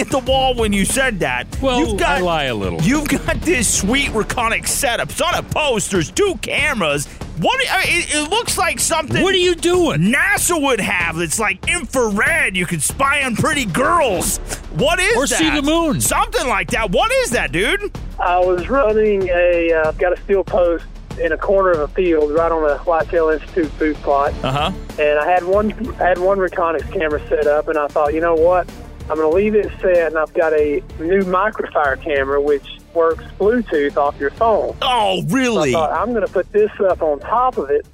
[0.00, 1.46] at the wall when you said that.
[1.60, 2.80] Well, you've got, I lie a little.
[2.82, 5.10] You've got this sweet Reconyx setup.
[5.10, 5.90] It's on a post.
[5.90, 7.06] There's two cameras.
[7.38, 7.58] What?
[7.70, 9.22] I mean, It, it looks like something.
[9.22, 10.00] What are you doing?
[10.02, 11.18] NASA would have.
[11.18, 12.56] It's like infrared.
[12.56, 14.38] You can spy on pretty girls.
[14.76, 15.38] What is Or that?
[15.38, 16.00] see the moon.
[16.00, 16.90] Something like that.
[16.90, 17.90] What is that, dude?
[18.20, 20.84] I was running a, uh, I've got a steel post
[21.20, 24.32] in a corner of a field right on the Whitetail Institute food plot.
[24.44, 24.72] Uh huh.
[25.00, 28.20] And I had one, I had one Reconyx camera set up, and I thought, you
[28.20, 28.70] know what?
[29.12, 33.22] I'm going to leave it set, and I've got a new microfire camera which works
[33.38, 34.74] Bluetooth off your phone.
[34.80, 35.72] Oh, really?
[35.72, 37.86] So I thought I'm going to put this up on top of it,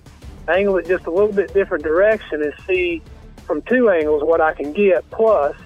[0.47, 3.03] angle it just a little bit different direction, and see
[3.49, 5.11] from two angles what I can get.
[5.11, 5.57] Plus,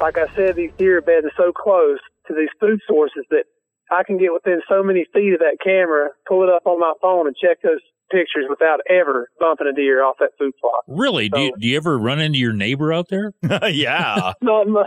[0.00, 1.98] like I said, these deer beds are so close
[2.28, 3.44] to these food sources that
[3.92, 6.94] I can get within so many feet of that camera, pull it up on my
[7.02, 10.80] phone, and check those pictures without ever bumping a deer off that food plot.
[10.86, 11.28] Really?
[11.28, 13.32] Do you, do you ever run into your neighbor out there?
[13.70, 14.32] yeah.
[14.42, 14.86] Not much.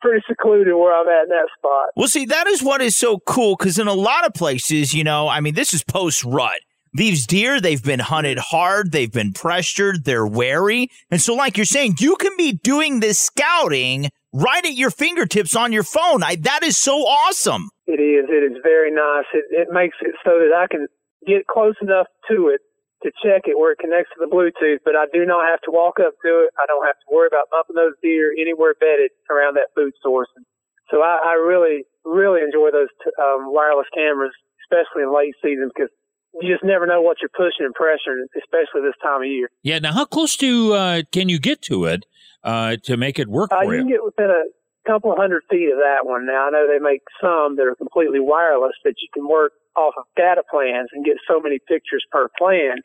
[0.00, 1.88] Pretty secluded where I'm at in that spot.
[1.96, 5.04] Well, see, that is what is so cool because in a lot of places, you
[5.04, 6.58] know, I mean, this is post rut.
[6.92, 10.88] These deer, they've been hunted hard, they've been pressured, they're wary.
[11.10, 15.54] And so, like you're saying, you can be doing this scouting right at your fingertips
[15.54, 16.22] on your phone.
[16.22, 17.68] I, that is so awesome.
[17.86, 18.26] It is.
[18.28, 19.26] It is very nice.
[19.32, 20.86] It, it makes it so that I can
[21.26, 22.60] get close enough to it
[23.04, 25.70] to check it where it connects to the Bluetooth, but I do not have to
[25.70, 26.50] walk up to it.
[26.58, 30.28] I don't have to worry about bumping those deer anywhere bedded around that food source.
[30.90, 34.32] So I, I really, really enjoy those t- um, wireless cameras,
[34.64, 35.90] especially in late season, because
[36.40, 39.50] you just never know what you're pushing and pressuring, especially this time of year.
[39.62, 39.78] Yeah.
[39.78, 42.06] Now, how close to uh, can you get to it
[42.44, 43.94] uh, to make it work Uh, for you can you?
[43.94, 44.42] get within a
[44.86, 46.26] couple hundred feet of that one.
[46.26, 49.94] Now I know they make some that are completely wireless that you can work off
[49.98, 52.80] of data plans and get so many pictures per plan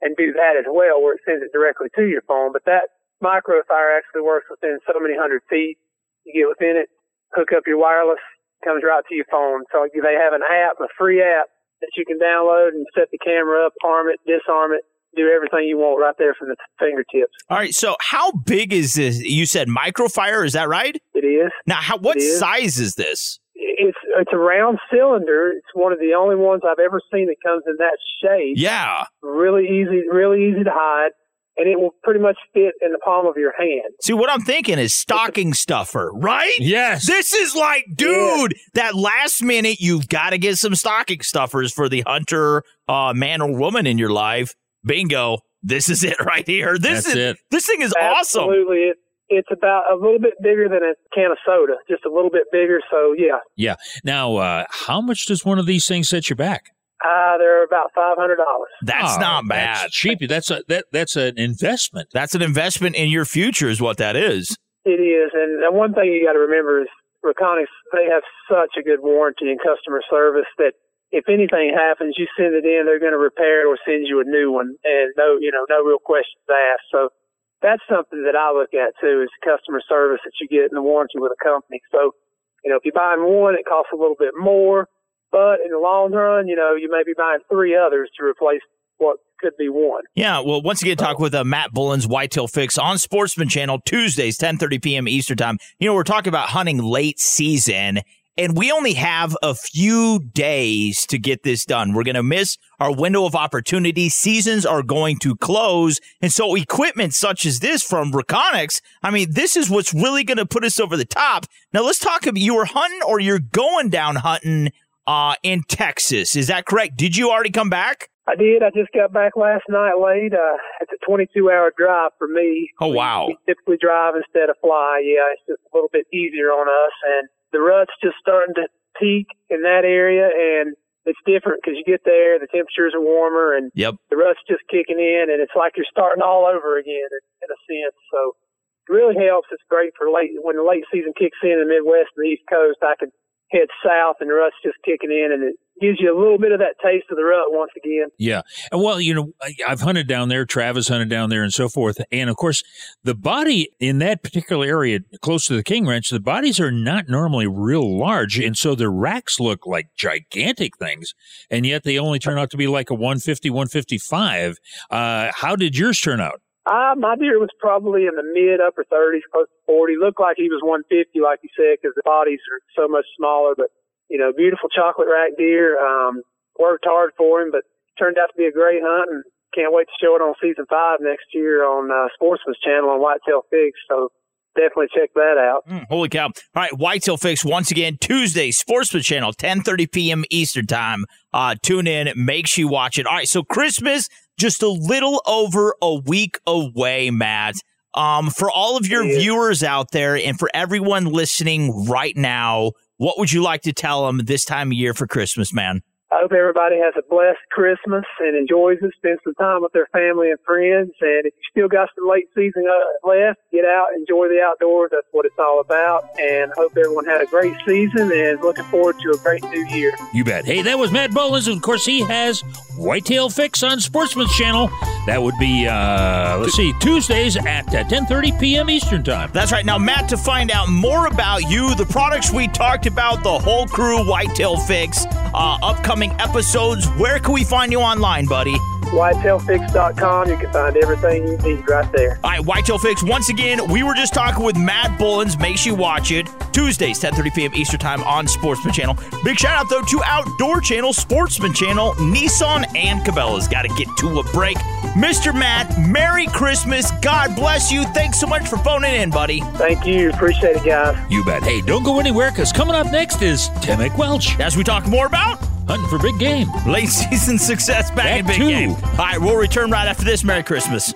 [0.00, 2.50] and do that as well where it sends it directly to your phone.
[2.52, 2.90] But that
[3.22, 5.78] microfire actually works within so many hundred feet.
[6.24, 6.88] You get within it,
[7.36, 8.22] hook up your wireless,
[8.64, 9.62] comes right to your phone.
[9.70, 11.46] So they have an app, a free app
[11.80, 14.82] that you can download and set the camera up, arm it, disarm it,
[15.16, 17.32] do everything you want right there from the fingertips.
[17.48, 17.74] All right.
[17.74, 19.20] So, how big is this?
[19.22, 20.96] You said microfire, is that right?
[21.14, 21.50] It is.
[21.66, 23.38] Now, how, what size is this?
[23.54, 25.52] It's it's a round cylinder.
[25.56, 28.54] It's one of the only ones I've ever seen that comes in that shape.
[28.56, 29.04] Yeah.
[29.22, 31.10] Really easy, really easy to hide,
[31.56, 33.92] and it will pretty much fit in the palm of your hand.
[34.02, 36.56] See, what I'm thinking is stocking stuffer, right?
[36.58, 37.06] Yes.
[37.06, 41.88] This is like, dude, that last minute, you've got to get some stocking stuffers for
[41.88, 44.54] the hunter, uh, man or woman in your life.
[44.84, 45.38] Bingo.
[45.62, 46.76] This is it right here.
[46.78, 47.36] This That's is it.
[47.50, 48.42] this thing is awesome.
[48.42, 48.96] Absolutely, it,
[49.28, 52.44] it's about a little bit bigger than a can of soda, just a little bit
[52.50, 52.80] bigger.
[52.90, 53.76] So yeah, Yeah.
[54.04, 56.64] Now, uh, how much does one of these things set you back?
[57.04, 58.68] uh, they're about five hundred dollars.
[58.82, 59.76] That's Oh, not bad.
[59.84, 60.18] That's cheap.
[60.28, 62.08] That's a that that's an investment.
[62.12, 64.56] That's an investment in your future, is what that is.
[64.84, 66.88] It is, and the one thing you got to remember is
[67.24, 67.66] Reconyx.
[67.92, 70.72] They have such a good warranty and customer service that
[71.12, 74.24] if anything happens, you send it in, they're going to repair it or send you
[74.24, 76.88] a new one, and no, you know, no real questions asked.
[76.90, 77.12] So
[77.60, 80.82] that's something that I look at too is customer service that you get in the
[80.82, 81.84] warranty with a company.
[81.92, 82.16] So,
[82.64, 84.88] you know, if you're buying one, it costs a little bit more,
[85.30, 88.64] but in the long run, you know, you may be buying three others to replace
[88.96, 90.04] what could be one.
[90.14, 94.38] Yeah, well, once again, talk with uh, Matt Bullins, Whitetail Fix on Sportsman Channel Tuesdays,
[94.38, 95.08] 10:30 p.m.
[95.08, 95.58] Eastern Time.
[95.78, 98.00] You know, we're talking about hunting late season,
[98.36, 101.92] and we only have a few days to get this done.
[101.92, 104.08] We're going to miss our window of opportunity.
[104.08, 106.00] Seasons are going to close.
[106.20, 110.38] And so equipment such as this from Reconyx, I mean, this is what's really going
[110.38, 111.46] to put us over the top.
[111.72, 114.72] Now let's talk about you were hunting or you're going down hunting
[115.06, 116.34] uh, in Texas.
[116.36, 116.96] Is that correct?
[116.96, 118.08] Did you already come back?
[118.26, 118.62] I did.
[118.62, 120.32] I just got back last night late.
[120.32, 122.70] Uh, it's a 22 hour drive for me.
[122.80, 123.26] Oh, wow.
[123.26, 125.02] We typically drive instead of fly.
[125.04, 126.94] Yeah, it's just a little bit easier on us.
[127.18, 128.66] And the rut's just starting to
[128.98, 130.28] peak in that area.
[130.28, 130.74] And
[131.04, 133.94] it's different because you get there, the temperatures are warmer, and yep.
[134.10, 137.48] the rut's just kicking in, and it's like you're starting all over again in, in
[137.50, 137.98] a sense.
[138.10, 138.38] So
[138.86, 139.50] it really helps.
[139.50, 142.30] It's great for late when the late season kicks in in the Midwest and the
[142.38, 142.78] East Coast.
[142.82, 143.10] I can
[143.52, 146.52] head south and the rut's just kicking in and it gives you a little bit
[146.52, 148.08] of that taste of the rut once again.
[148.18, 148.42] Yeah.
[148.70, 149.32] And well, you know,
[149.66, 152.00] I've hunted down there, Travis hunted down there and so forth.
[152.10, 152.62] And of course,
[153.02, 157.08] the body in that particular area close to the King Ranch, the bodies are not
[157.08, 158.38] normally real large.
[158.38, 161.14] And so the racks look like gigantic things.
[161.50, 164.56] And yet they only turn out to be like a 150, 155.
[164.90, 166.40] Uh, how did yours turn out?
[166.64, 169.96] Uh, my deer was probably in the mid upper 30s, close to 40.
[169.98, 173.54] Looked like he was 150, like you said, because the bodies are so much smaller.
[173.56, 173.74] But
[174.08, 175.74] you know, beautiful chocolate rack deer.
[175.80, 176.22] Um,
[176.58, 177.64] worked hard for him, but
[177.98, 180.66] turned out to be a great hunt, and can't wait to show it on season
[180.70, 183.78] five next year on uh, Sportsman's Channel on Whitetail Fix.
[183.88, 184.10] So
[184.54, 185.66] definitely check that out.
[185.68, 186.26] Mm, holy cow!
[186.26, 190.24] All right, Whitetail Fix once again Tuesday, Sportsman Channel, 10:30 p.m.
[190.30, 191.04] Eastern Time.
[191.32, 193.06] Uh, tune in, make sure you watch it.
[193.06, 194.08] All right, so Christmas
[194.38, 197.54] just a little over a week away, Matt.
[197.94, 199.18] Um, for all of your yeah.
[199.18, 204.06] viewers out there and for everyone listening right now, what would you like to tell
[204.06, 205.82] them this time of year for Christmas, man?
[206.12, 209.86] I hope everybody has a blessed Christmas and enjoys it, spends some time with their
[209.92, 210.92] family and friends.
[211.00, 214.90] And if you still got some late season uh, left, get out, enjoy the outdoors.
[214.92, 216.04] That's what it's all about.
[216.20, 219.94] And hope everyone had a great season and looking forward to a great new year.
[220.12, 220.44] You bet.
[220.44, 221.48] Hey, that was Matt Bullins.
[221.48, 222.42] And of course, he has
[222.76, 224.68] Whitetail Fix on Sportsman's Channel.
[225.06, 228.68] That would be, uh, let's see, Tuesdays at 10.30 p.m.
[228.68, 229.30] Eastern Time.
[229.32, 229.64] That's right.
[229.64, 233.66] Now, Matt, to find out more about you, the products we talked about, the whole
[233.66, 236.86] crew, Whitetail Fix, uh, upcoming episodes.
[236.98, 238.56] Where can we find you online, buddy?
[238.92, 240.28] whitetailfix.com.
[240.28, 242.18] You can find everything you need right there.
[242.22, 243.02] All right, Whitetail Fix.
[243.02, 245.38] Once again, we were just talking with Matt Bullins.
[245.38, 246.28] Make sure you watch it.
[246.52, 247.54] Tuesdays, 10.30 p.m.
[247.54, 248.96] Eastern Time on Sportsman Channel.
[249.24, 253.48] Big shout out, though, to Outdoor Channel, Sportsman Channel, Nissan, and Cabela's.
[253.48, 254.58] Got to get to a break.
[254.94, 255.34] Mr.
[255.34, 256.90] Matt, Merry Christmas.
[257.00, 257.84] God bless you.
[257.86, 259.40] Thanks so much for phoning in, buddy.
[259.54, 260.10] Thank you.
[260.10, 260.98] Appreciate it, guys.
[261.10, 261.42] You bet.
[261.42, 264.38] Hey, don't go anywhere because coming up next is Tim Welch.
[264.38, 266.48] As we talk more about hunting for big game.
[266.66, 268.48] Late season success back that in big too.
[268.48, 268.70] game.
[268.70, 270.24] All right, we'll return right after this.
[270.24, 270.94] Merry Christmas.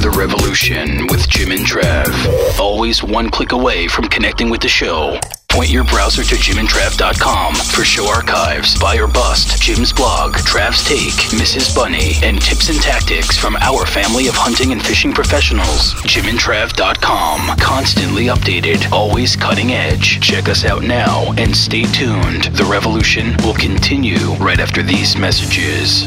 [0.00, 2.58] The Revolution with Jim and Trav.
[2.58, 5.18] Always one click away from connecting with the show.
[5.50, 11.12] Point your browser to jimandtrav.com for show archives, buy or bust, Jim's blog, Trav's take,
[11.36, 11.74] Mrs.
[11.74, 15.94] Bunny, and tips and tactics from our family of hunting and fishing professionals.
[16.04, 17.58] jimandtrav.com.
[17.58, 20.20] Constantly updated, always cutting edge.
[20.20, 22.44] Check us out now and stay tuned.
[22.54, 26.06] The revolution will continue right after these messages.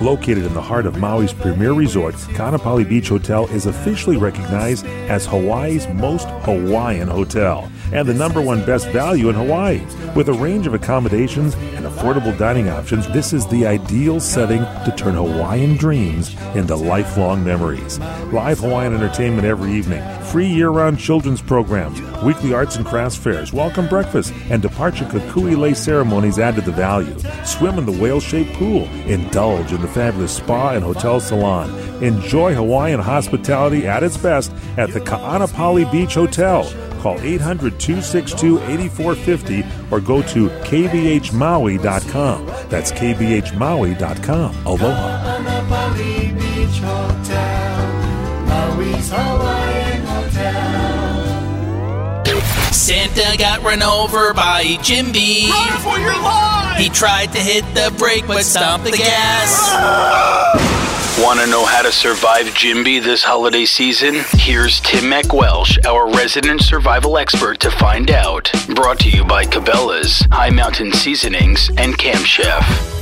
[0.00, 5.26] Located in the heart of Maui's premier resort, Ka'anapali Beach Hotel is officially recognized as
[5.26, 9.84] Hawaii's most Hawaiian hotel and the number one best value in Hawaii.
[10.16, 14.92] With a range of accommodations and affordable dining options, this is the ideal setting to
[14.92, 17.98] turn Hawaiian dreams into lifelong memories.
[18.32, 23.52] Live Hawaiian entertainment every evening, free year round children's programs, weekly arts and crafts fairs,
[23.52, 27.18] welcome breakfast, and departure kukui lei ceremonies add to the value.
[27.44, 31.70] Swim in the whale shaped pool, indulge in the fabulous spa and hotel salon.
[32.02, 36.64] Enjoy Hawaiian hospitality at its best at the Ka'anapali Beach Hotel.
[37.00, 42.46] Call 800 262 8450 or go to kbhmaui.com.
[42.68, 44.66] That's kbhmaui.com.
[44.66, 44.84] Aloha.
[44.84, 47.76] Ka'anapali Beach Hotel,
[48.46, 51.30] Maui's Hawaiian Hotel.
[52.72, 55.48] Santa got run over by Jim B.
[55.50, 56.76] Run for your life!
[56.76, 59.58] He tried to hit the brake but stomped the gas.
[59.72, 60.79] Ah!
[61.20, 64.24] Want to know how to survive Jimby this holiday season?
[64.38, 68.50] Here's Tim MacWelch, our resident survival expert, to find out.
[68.74, 72.99] Brought to you by Cabela's, High Mountain Seasonings, and Camp Chef.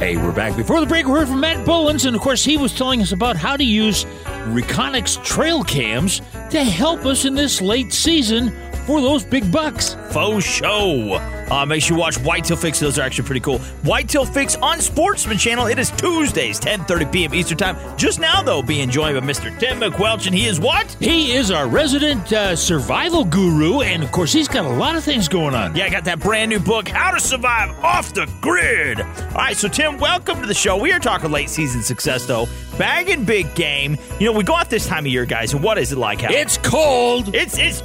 [0.00, 0.56] Hey, we're back.
[0.56, 3.12] Before the break, we heard from Matt Bullins, and of course, he was telling us
[3.12, 4.06] about how to use
[4.46, 8.50] Reconyx trail cams to help us in this late season
[8.86, 9.94] for those big bucks.
[10.10, 11.18] Faux show.
[11.50, 12.78] Uh, make sure you watch Whitetail Fix.
[12.78, 13.58] Those are actually pretty cool.
[13.82, 15.66] Whitetail Fix on Sportsman Channel.
[15.66, 17.34] It is Tuesdays, 10.30 p.m.
[17.34, 17.98] Eastern Time.
[17.98, 19.56] Just now, though, being joined by Mr.
[19.58, 20.96] Tim MacWelch, and he is what?
[21.00, 25.02] He is our resident uh, survival guru, and of course, he's got a lot of
[25.02, 25.74] things going on.
[25.74, 29.00] Yeah, I got that brand new book, How to Survive Off the Grid.
[29.00, 30.76] All right, so Tim, welcome to the show.
[30.76, 32.46] We are talking late season success, though.
[32.78, 33.96] Bagging big game.
[34.18, 36.22] You know, we go out this time of year, guys, and what is it like?
[36.24, 36.32] Out?
[36.32, 37.34] It's cold.
[37.34, 37.82] It's it's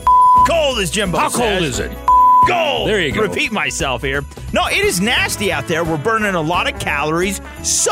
[0.48, 1.40] cold, as Jimbo How says.
[1.40, 1.92] cold is it?
[2.48, 2.88] Gold.
[2.88, 3.22] There you go.
[3.22, 4.24] Repeat myself here.
[4.54, 5.84] No, it is nasty out there.
[5.84, 7.42] We're burning a lot of calories.
[7.64, 7.92] So,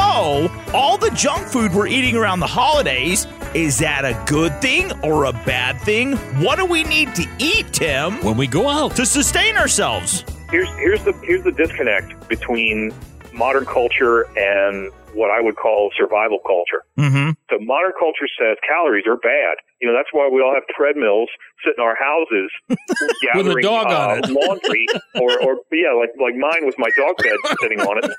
[0.73, 5.25] all the junk food we're eating around the holidays, is that a good thing or
[5.25, 6.13] a bad thing?
[6.39, 8.23] What do we need to eat, Tim?
[8.23, 10.23] When we go out to sustain ourselves.
[10.51, 12.93] here's here's the here's the disconnect between
[13.33, 16.81] modern culture and what I would call survival culture.
[16.97, 17.37] Mm-hmm.
[17.49, 19.61] So modern culture says calories are bad.
[19.81, 21.29] You know that's why we all have treadmills
[21.61, 24.29] sitting in our houses With a gathering dog on uh, it.
[24.37, 28.11] laundry, or or yeah, like like mine with my dog bed sitting on it,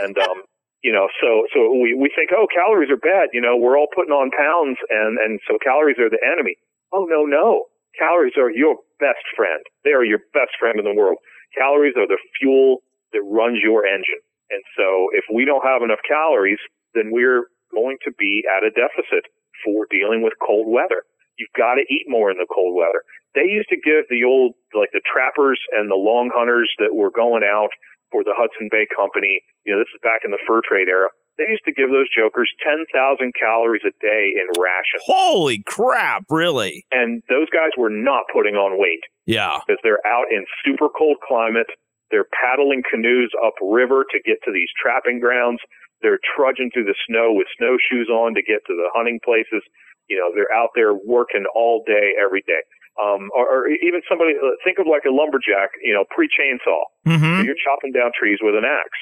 [0.00, 0.44] and um.
[0.82, 3.30] You know, so so we, we think, oh, calories are bad.
[3.32, 6.58] You know, we're all putting on pounds, and and so calories are the enemy.
[6.90, 9.62] Oh no, no, calories are your best friend.
[9.84, 11.18] They are your best friend in the world.
[11.56, 14.18] Calories are the fuel that runs your engine.
[14.50, 16.60] And so if we don't have enough calories,
[16.94, 19.24] then we're going to be at a deficit
[19.64, 21.04] for dealing with cold weather.
[21.38, 23.00] You've got to eat more in the cold weather.
[23.34, 27.10] They used to give the old, like the trappers and the long hunters that were
[27.10, 27.70] going out
[28.12, 31.08] for the Hudson Bay Company, you know, this is back in the fur trade era.
[31.38, 32.84] They used to give those jokers 10,000
[33.32, 35.00] calories a day in rations.
[35.08, 36.84] Holy crap, really?
[36.92, 39.60] And those guys were not putting on weight Yeah.
[39.66, 41.68] because they're out in super cold climate.
[42.12, 45.58] They're paddling canoes upriver to get to these trapping grounds.
[46.04, 49.64] They're trudging through the snow with snowshoes on to get to the hunting places.
[50.12, 52.60] You know, they're out there working all day, every day.
[53.00, 56.84] Um, or, or even somebody, uh, think of like a lumberjack, you know, pre chainsaw.
[57.08, 57.40] Mm-hmm.
[57.40, 59.00] So you're chopping down trees with an axe.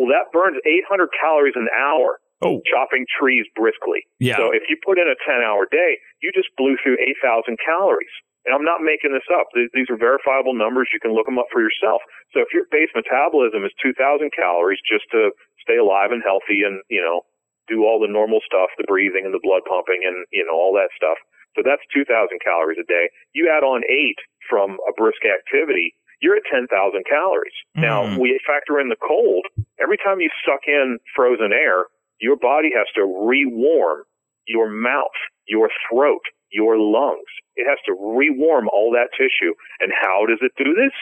[0.00, 2.60] Well, that burns 800 calories an hour oh.
[2.64, 4.04] chopping trees briskly.
[4.18, 4.36] Yeah.
[4.36, 8.12] So if you put in a 10 hour day, you just blew through 8,000 calories.
[8.46, 9.50] And I'm not making this up.
[9.54, 10.88] These are verifiable numbers.
[10.94, 12.00] You can look them up for yourself.
[12.32, 16.78] So if your base metabolism is 2,000 calories just to stay alive and healthy and,
[16.88, 17.26] you know,
[17.66, 20.70] do all the normal stuff, the breathing and the blood pumping and, you know, all
[20.78, 21.18] that stuff.
[21.58, 22.06] So that's 2,000
[22.38, 23.10] calories a day.
[23.34, 25.90] You add on eight from a brisk activity,
[26.22, 26.70] you're at 10,000
[27.04, 27.56] calories.
[27.74, 28.18] Now, Mm.
[28.18, 29.46] we factor in the cold.
[29.82, 31.86] Every time you suck in frozen air,
[32.20, 34.04] your body has to rewarm
[34.46, 36.22] your mouth, your throat,
[36.56, 37.28] your lungs.
[37.54, 39.52] It has to rewarm all that tissue.
[39.80, 40.92] And how does it do this?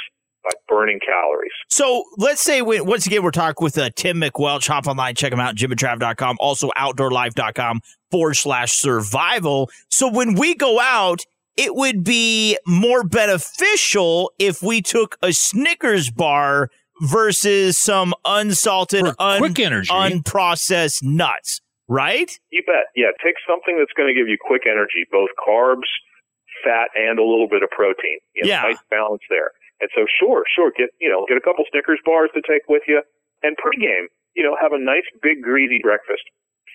[0.42, 1.52] By burning calories.
[1.70, 4.66] So let's say we, once again we're talking with uh, Tim MacWelch.
[4.68, 7.80] Hop online, check him out, jimandtrav.com, also outdoorlife.com
[8.10, 9.70] forward slash survival.
[9.88, 11.20] So when we go out,
[11.56, 16.68] it would be more beneficial if we took a Snickers bar
[17.00, 19.90] versus some unsalted, un- quick energy.
[19.90, 22.30] unprocessed nuts, right?
[22.50, 22.92] You bet.
[22.96, 25.88] Yeah, take something that's going to give you quick energy, both carbs,
[26.62, 28.18] fat, and a little bit of protein.
[28.34, 28.62] You know, Yeah.
[28.62, 29.50] Nice balance there.
[29.80, 32.82] And so, sure, sure, get you know, get a couple Snickers bars to take with
[32.86, 33.02] you,
[33.42, 36.22] and pregame, you know, have a nice big greasy breakfast.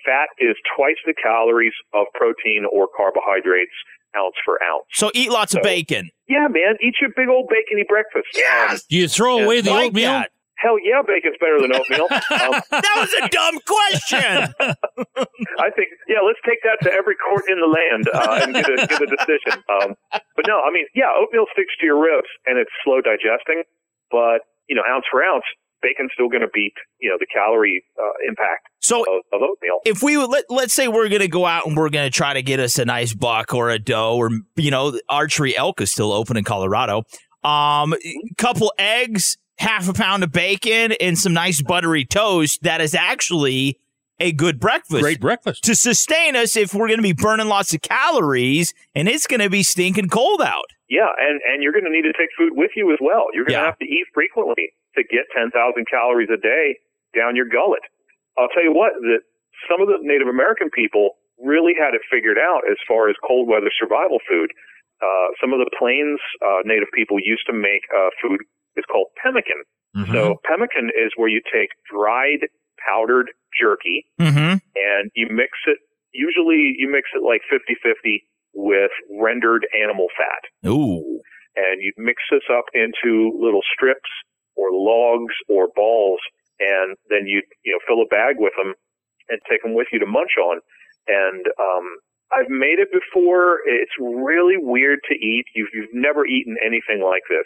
[0.05, 3.71] Fat is twice the calories of protein or carbohydrates
[4.15, 4.85] ounce for ounce.
[4.91, 6.09] So eat lots of bacon.
[6.27, 8.27] Yeah, man, eat your big old bacony breakfast.
[8.35, 8.83] Yes.
[8.83, 10.23] Do you throw away the oatmeal?
[10.61, 12.07] Hell yeah, bacon's better than oatmeal.
[12.39, 14.53] Um, that was a dumb question.
[15.59, 18.69] I think, yeah, let's take that to every court in the land uh, and get
[18.69, 19.63] a, get a decision.
[19.69, 19.95] Um,
[20.35, 23.63] but no, I mean, yeah, oatmeal sticks to your ribs and it's slow digesting,
[24.11, 25.43] but you know, ounce for ounce,
[25.81, 29.79] bacon's still going to beat you know the calorie uh, impact So of, of oatmeal.
[29.85, 32.41] if we would let let's say we're gonna go out and we're gonna try to
[32.41, 36.11] get us a nice buck or a doe or you know archery elk is still
[36.11, 37.03] open in Colorado.
[37.43, 37.95] Um,
[38.37, 42.63] couple eggs, half a pound of bacon, and some nice buttery toast.
[42.63, 43.79] That is actually
[44.19, 45.01] a good breakfast.
[45.01, 49.27] Great breakfast to sustain us if we're gonna be burning lots of calories and it's
[49.27, 50.65] gonna be stinking cold out.
[50.89, 53.29] Yeah, and and you're going to need to take food with you as well.
[53.31, 55.53] You're going to have to eat frequently to get 10,000
[55.85, 56.81] calories a day
[57.13, 57.85] down your gullet.
[58.37, 59.21] I'll tell you what, that
[59.69, 63.47] some of the Native American people really had it figured out as far as cold
[63.47, 64.49] weather survival food.
[64.99, 68.41] Uh, some of the plains uh, Native people used to make uh, food.
[68.75, 69.63] It's called pemmican.
[69.95, 70.13] Mm-hmm.
[70.13, 72.47] So pemmican is where you take dried
[72.77, 74.57] powdered jerky Mm-hmm.
[74.75, 75.79] and you mix it.
[76.13, 80.69] Usually, you mix it like 50-50 with rendered animal fat.
[80.69, 81.21] Ooh.
[81.55, 84.09] And you mix this up into little strips
[84.55, 86.19] or logs or balls,
[86.59, 88.73] and then you you know fill a bag with them
[89.29, 90.59] and take them with you to munch on.
[91.07, 91.85] And um,
[92.31, 93.59] I've made it before.
[93.65, 95.45] It's really weird to eat.
[95.55, 97.45] You've, you've never eaten anything like this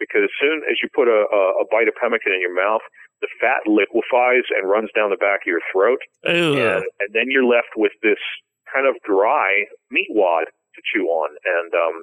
[0.00, 2.82] because as soon as you put a, a, a bite of pemmican in your mouth,
[3.20, 6.00] the fat liquefies and runs down the back of your throat,
[6.80, 8.18] and, and then you're left with this
[8.72, 11.36] kind of dry meat wad to chew on.
[11.44, 12.02] And um,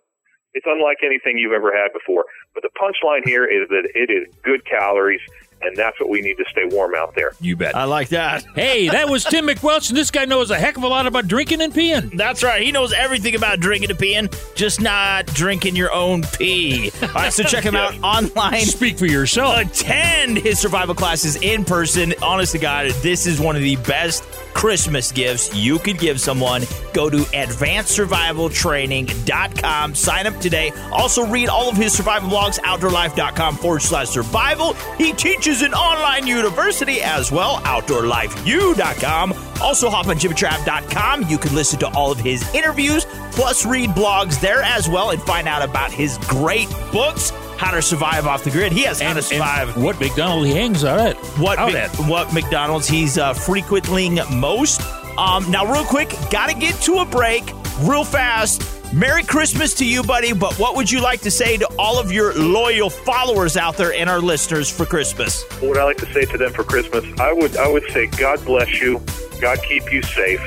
[0.54, 2.26] it's unlike anything you've ever had before.
[2.54, 5.22] But the punchline here is that it is good calories,
[5.62, 7.32] and that's what we need to stay warm out there.
[7.42, 7.76] You bet.
[7.76, 8.44] I like that.
[8.58, 11.28] Hey, that was Tim MacWelch, and this guy knows a heck of a lot about
[11.28, 12.18] drinking and peeing.
[12.18, 12.60] That's right.
[12.62, 16.92] He knows everything about drinking and peeing, just not drinking your own pee.
[17.04, 18.66] All right, so check him out online.
[18.66, 19.60] Speak for yourself.
[19.60, 22.16] Attend his survival classes in person.
[22.22, 26.64] Honest to God, this is one of the best Christmas gifts you could give someone.
[26.94, 29.96] Go to advancedsurvivaltraining.com.
[29.96, 30.72] Sign up today.
[30.92, 34.74] Also, read all of his survival blogs, outdoorlife.com forward slash survival.
[34.98, 39.34] He teaches an online university as well, outdoorlifeu.com.
[39.62, 41.24] Also, hop on jimtrap.com.
[41.30, 45.22] You can listen to all of his interviews, plus read blogs there as well and
[45.24, 47.32] find out about his great books.
[47.58, 48.72] How to survive off the grid.
[48.72, 49.76] He has how to survive.
[49.82, 51.16] what McDonald he hangs out at.
[51.40, 51.90] What Out at.
[52.08, 54.82] what McDonald's he's uh, frequenting most.
[55.18, 58.62] Um, now, real quick, gotta get to a break real fast.
[58.94, 60.34] Merry Christmas to you, buddy.
[60.34, 63.94] But what would you like to say to all of your loyal followers out there
[63.94, 65.44] and our listeners for Christmas?
[65.62, 68.44] What I like to say to them for Christmas, I would I would say God
[68.46, 69.02] bless you,
[69.42, 70.42] God keep you safe,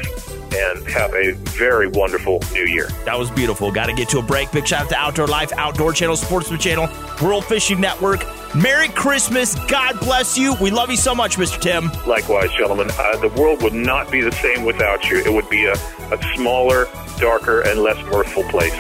[0.55, 2.89] and have a very wonderful New Year.
[3.05, 3.71] That was beautiful.
[3.71, 4.51] Got to get to a break.
[4.53, 6.89] Big shout out to Outdoor Life, Outdoor Channel, Sportsman Channel,
[7.23, 8.25] World Fishing Network.
[8.55, 9.55] Merry Christmas.
[9.67, 10.55] God bless you.
[10.61, 11.61] We love you so much, Mr.
[11.61, 11.91] Tim.
[12.07, 15.19] Likewise, gentlemen, uh, the world would not be the same without you.
[15.19, 16.87] It would be a, a smaller,
[17.21, 18.75] darker, and less mirthful place.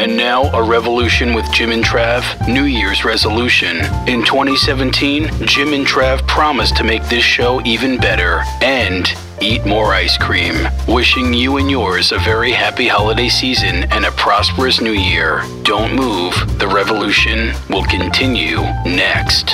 [0.00, 3.78] And now, a revolution with Jim and Trav New Year's resolution.
[4.06, 9.92] In 2017, Jim and Trav promised to make this show even better and eat more
[9.92, 10.68] ice cream.
[10.86, 15.42] Wishing you and yours a very happy holiday season and a prosperous new year.
[15.64, 19.50] Don't move, the revolution will continue next.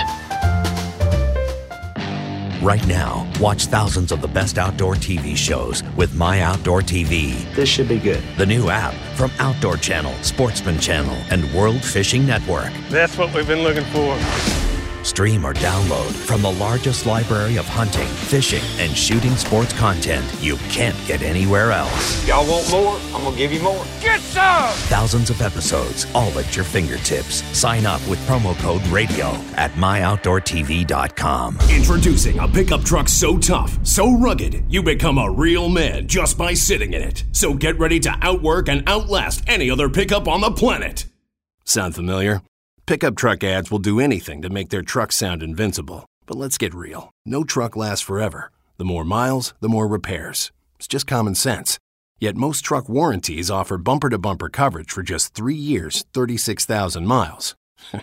[2.64, 7.54] Right now, watch thousands of the best outdoor TV shows with My Outdoor TV.
[7.54, 8.24] This should be good.
[8.38, 12.72] The new app from Outdoor Channel, Sportsman Channel, and World Fishing Network.
[12.88, 14.63] That's what we've been looking for.
[15.04, 20.56] Stream or download from the largest library of hunting, fishing, and shooting sports content you
[20.68, 22.26] can't get anywhere else.
[22.26, 22.98] Y'all want more?
[23.14, 23.84] I'm gonna give you more.
[24.00, 24.70] Get some!
[24.88, 27.42] Thousands of episodes, all at your fingertips.
[27.56, 31.58] Sign up with promo code RADIO at myoutdoortv.com.
[31.70, 36.54] Introducing a pickup truck so tough, so rugged, you become a real man just by
[36.54, 37.24] sitting in it.
[37.32, 41.04] So get ready to outwork and outlast any other pickup on the planet.
[41.64, 42.42] Sound familiar?
[42.86, 46.04] Pickup truck ads will do anything to make their trucks sound invincible.
[46.26, 47.10] But let's get real.
[47.24, 48.52] No truck lasts forever.
[48.76, 50.52] The more miles, the more repairs.
[50.76, 51.78] It's just common sense.
[52.20, 57.54] Yet most truck warranties offer bumper to bumper coverage for just three years, 36,000 miles.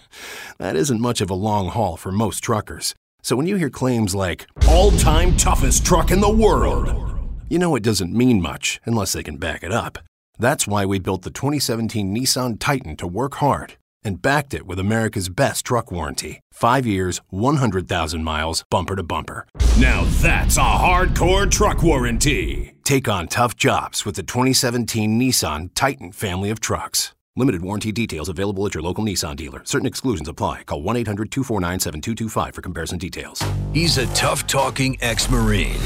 [0.58, 2.96] that isn't much of a long haul for most truckers.
[3.22, 7.20] So when you hear claims like, All time toughest truck in the world,
[7.50, 10.00] you know it doesn't mean much unless they can back it up.
[10.40, 14.80] That's why we built the 2017 Nissan Titan to work hard and backed it with
[14.80, 16.40] America's best truck warranty.
[16.52, 19.46] Five years, 100,000 miles, bumper to bumper.
[19.80, 22.74] now that's a hardcore truck warranty.
[22.84, 27.14] Take on tough jobs with the 2017 Nissan Titan family of trucks.
[27.38, 29.62] Limited warranty details available at your local Nissan dealer.
[29.64, 30.64] Certain exclusions apply.
[30.64, 33.42] Call 1 800 249 7225 for comparison details.
[33.74, 35.80] He's a tough talking ex Marine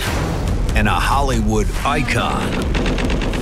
[0.75, 2.51] and a Hollywood icon.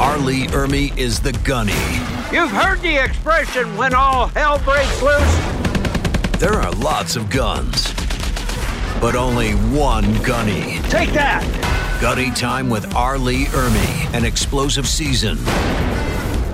[0.02, 0.18] R.
[0.18, 2.13] Lee Ermey is the gunny.
[2.34, 6.40] You've heard the expression when all hell breaks loose.
[6.40, 7.94] There are lots of guns,
[9.00, 10.80] but only one gunny.
[10.90, 11.44] Take that!
[12.02, 13.20] Gunny Time with R.
[13.20, 15.38] Lee Ermey, an explosive season.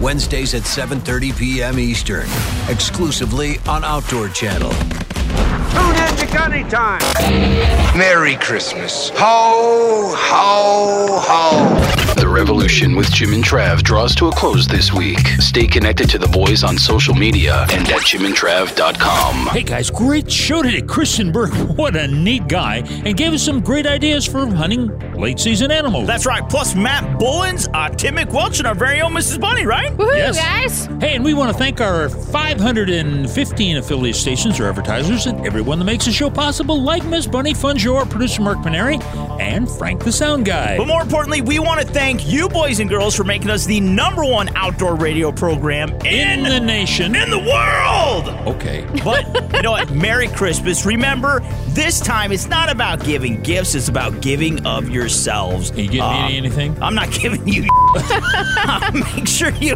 [0.02, 1.80] Wednesdays at 7:30 p.m.
[1.80, 2.28] Eastern,
[2.70, 4.72] exclusively on Outdoor Channel.
[5.72, 7.00] Tune in to Christmas time.
[7.98, 9.10] Merry Christmas.
[9.16, 12.14] Ho, ho, ho.
[12.20, 15.26] The Revolution with Jim and Trav draws to a close this week.
[15.40, 19.48] Stay connected to the boys on social media and at jimandtrav.com.
[19.48, 20.82] Hey guys, great show today.
[20.82, 25.40] Christian Berg, what a neat guy, and gave us some great ideas for hunting late
[25.40, 26.08] season animals.
[26.08, 26.48] That's right.
[26.50, 29.40] Plus Matt Bullins, uh, Tim MacWelch, and our very own Mrs.
[29.40, 29.89] Bunny, right?
[29.98, 30.38] Yes.
[30.38, 30.86] guys.
[31.02, 35.86] Hey, and we want to thank our 515 affiliate stations or advertisers and everyone that
[35.86, 39.02] makes the show possible, like Miss Bunny, Fun Joe, our producer Mark Paneri,
[39.40, 40.78] and Frank the Sound Guy.
[40.78, 43.80] But more importantly, we want to thank you, boys and girls, for making us the
[43.80, 47.16] number one outdoor radio program in, the nation.
[47.16, 48.30] in the world.
[48.48, 48.86] Okay.
[49.10, 49.92] But you know what?
[49.92, 50.86] Merry Christmas.
[50.86, 55.72] Remember, this time it's not about giving gifts, it's about giving of yourselves.
[55.72, 56.84] Are you getting me uh, anything?
[56.84, 57.68] I'm not giving you
[59.16, 59.76] make sure you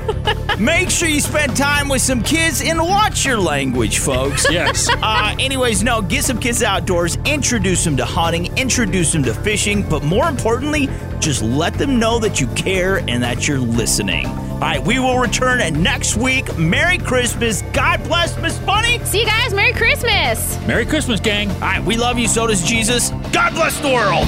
[0.59, 4.45] make sure you spend time with some kids and watch your language, folks.
[4.51, 4.89] Yes.
[5.01, 9.87] Uh, anyways, no, get some kids outdoors, introduce them to hunting, introduce them to fishing,
[9.87, 10.89] but more importantly,
[11.19, 14.27] just let them know that you care and that you're listening.
[14.27, 16.57] All right, we will return next week.
[16.57, 17.63] Merry Christmas.
[17.73, 19.03] God bless Miss Bunny.
[19.03, 19.53] See you guys.
[19.53, 20.57] Merry Christmas.
[20.67, 21.49] Merry Christmas, gang.
[21.51, 22.27] All right, we love you.
[22.27, 23.09] So does Jesus.
[23.31, 24.27] God bless the world.